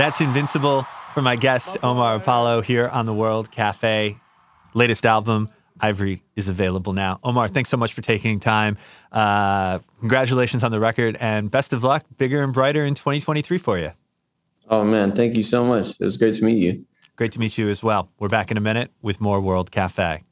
That's 0.00 0.22
Invincible 0.22 0.84
from 1.12 1.24
my 1.24 1.36
guest, 1.36 1.76
Omar 1.82 2.14
Apollo, 2.14 2.62
here 2.62 2.88
on 2.88 3.04
the 3.04 3.12
World 3.12 3.50
Cafe. 3.50 4.18
Latest 4.72 5.04
album, 5.04 5.50
Ivory, 5.78 6.22
is 6.36 6.48
available 6.48 6.94
now. 6.94 7.20
Omar, 7.22 7.48
thanks 7.48 7.68
so 7.68 7.76
much 7.76 7.92
for 7.92 8.00
taking 8.00 8.40
time. 8.40 8.78
Uh, 9.12 9.80
congratulations 9.98 10.64
on 10.64 10.70
the 10.70 10.80
record 10.80 11.18
and 11.20 11.50
best 11.50 11.74
of 11.74 11.84
luck, 11.84 12.06
bigger 12.16 12.42
and 12.42 12.54
brighter 12.54 12.82
in 12.82 12.94
2023 12.94 13.58
for 13.58 13.78
you. 13.78 13.92
Oh 14.70 14.84
man, 14.84 15.12
thank 15.12 15.36
you 15.36 15.42
so 15.42 15.66
much. 15.66 15.90
It 16.00 16.04
was 16.06 16.16
great 16.16 16.34
to 16.36 16.44
meet 16.44 16.56
you. 16.56 16.86
Great 17.16 17.32
to 17.32 17.38
meet 17.38 17.58
you 17.58 17.68
as 17.68 17.82
well. 17.82 18.10
We're 18.18 18.30
back 18.30 18.50
in 18.50 18.56
a 18.56 18.62
minute 18.62 18.90
with 19.02 19.20
more 19.20 19.38
World 19.38 19.70
Cafe. 19.70 20.24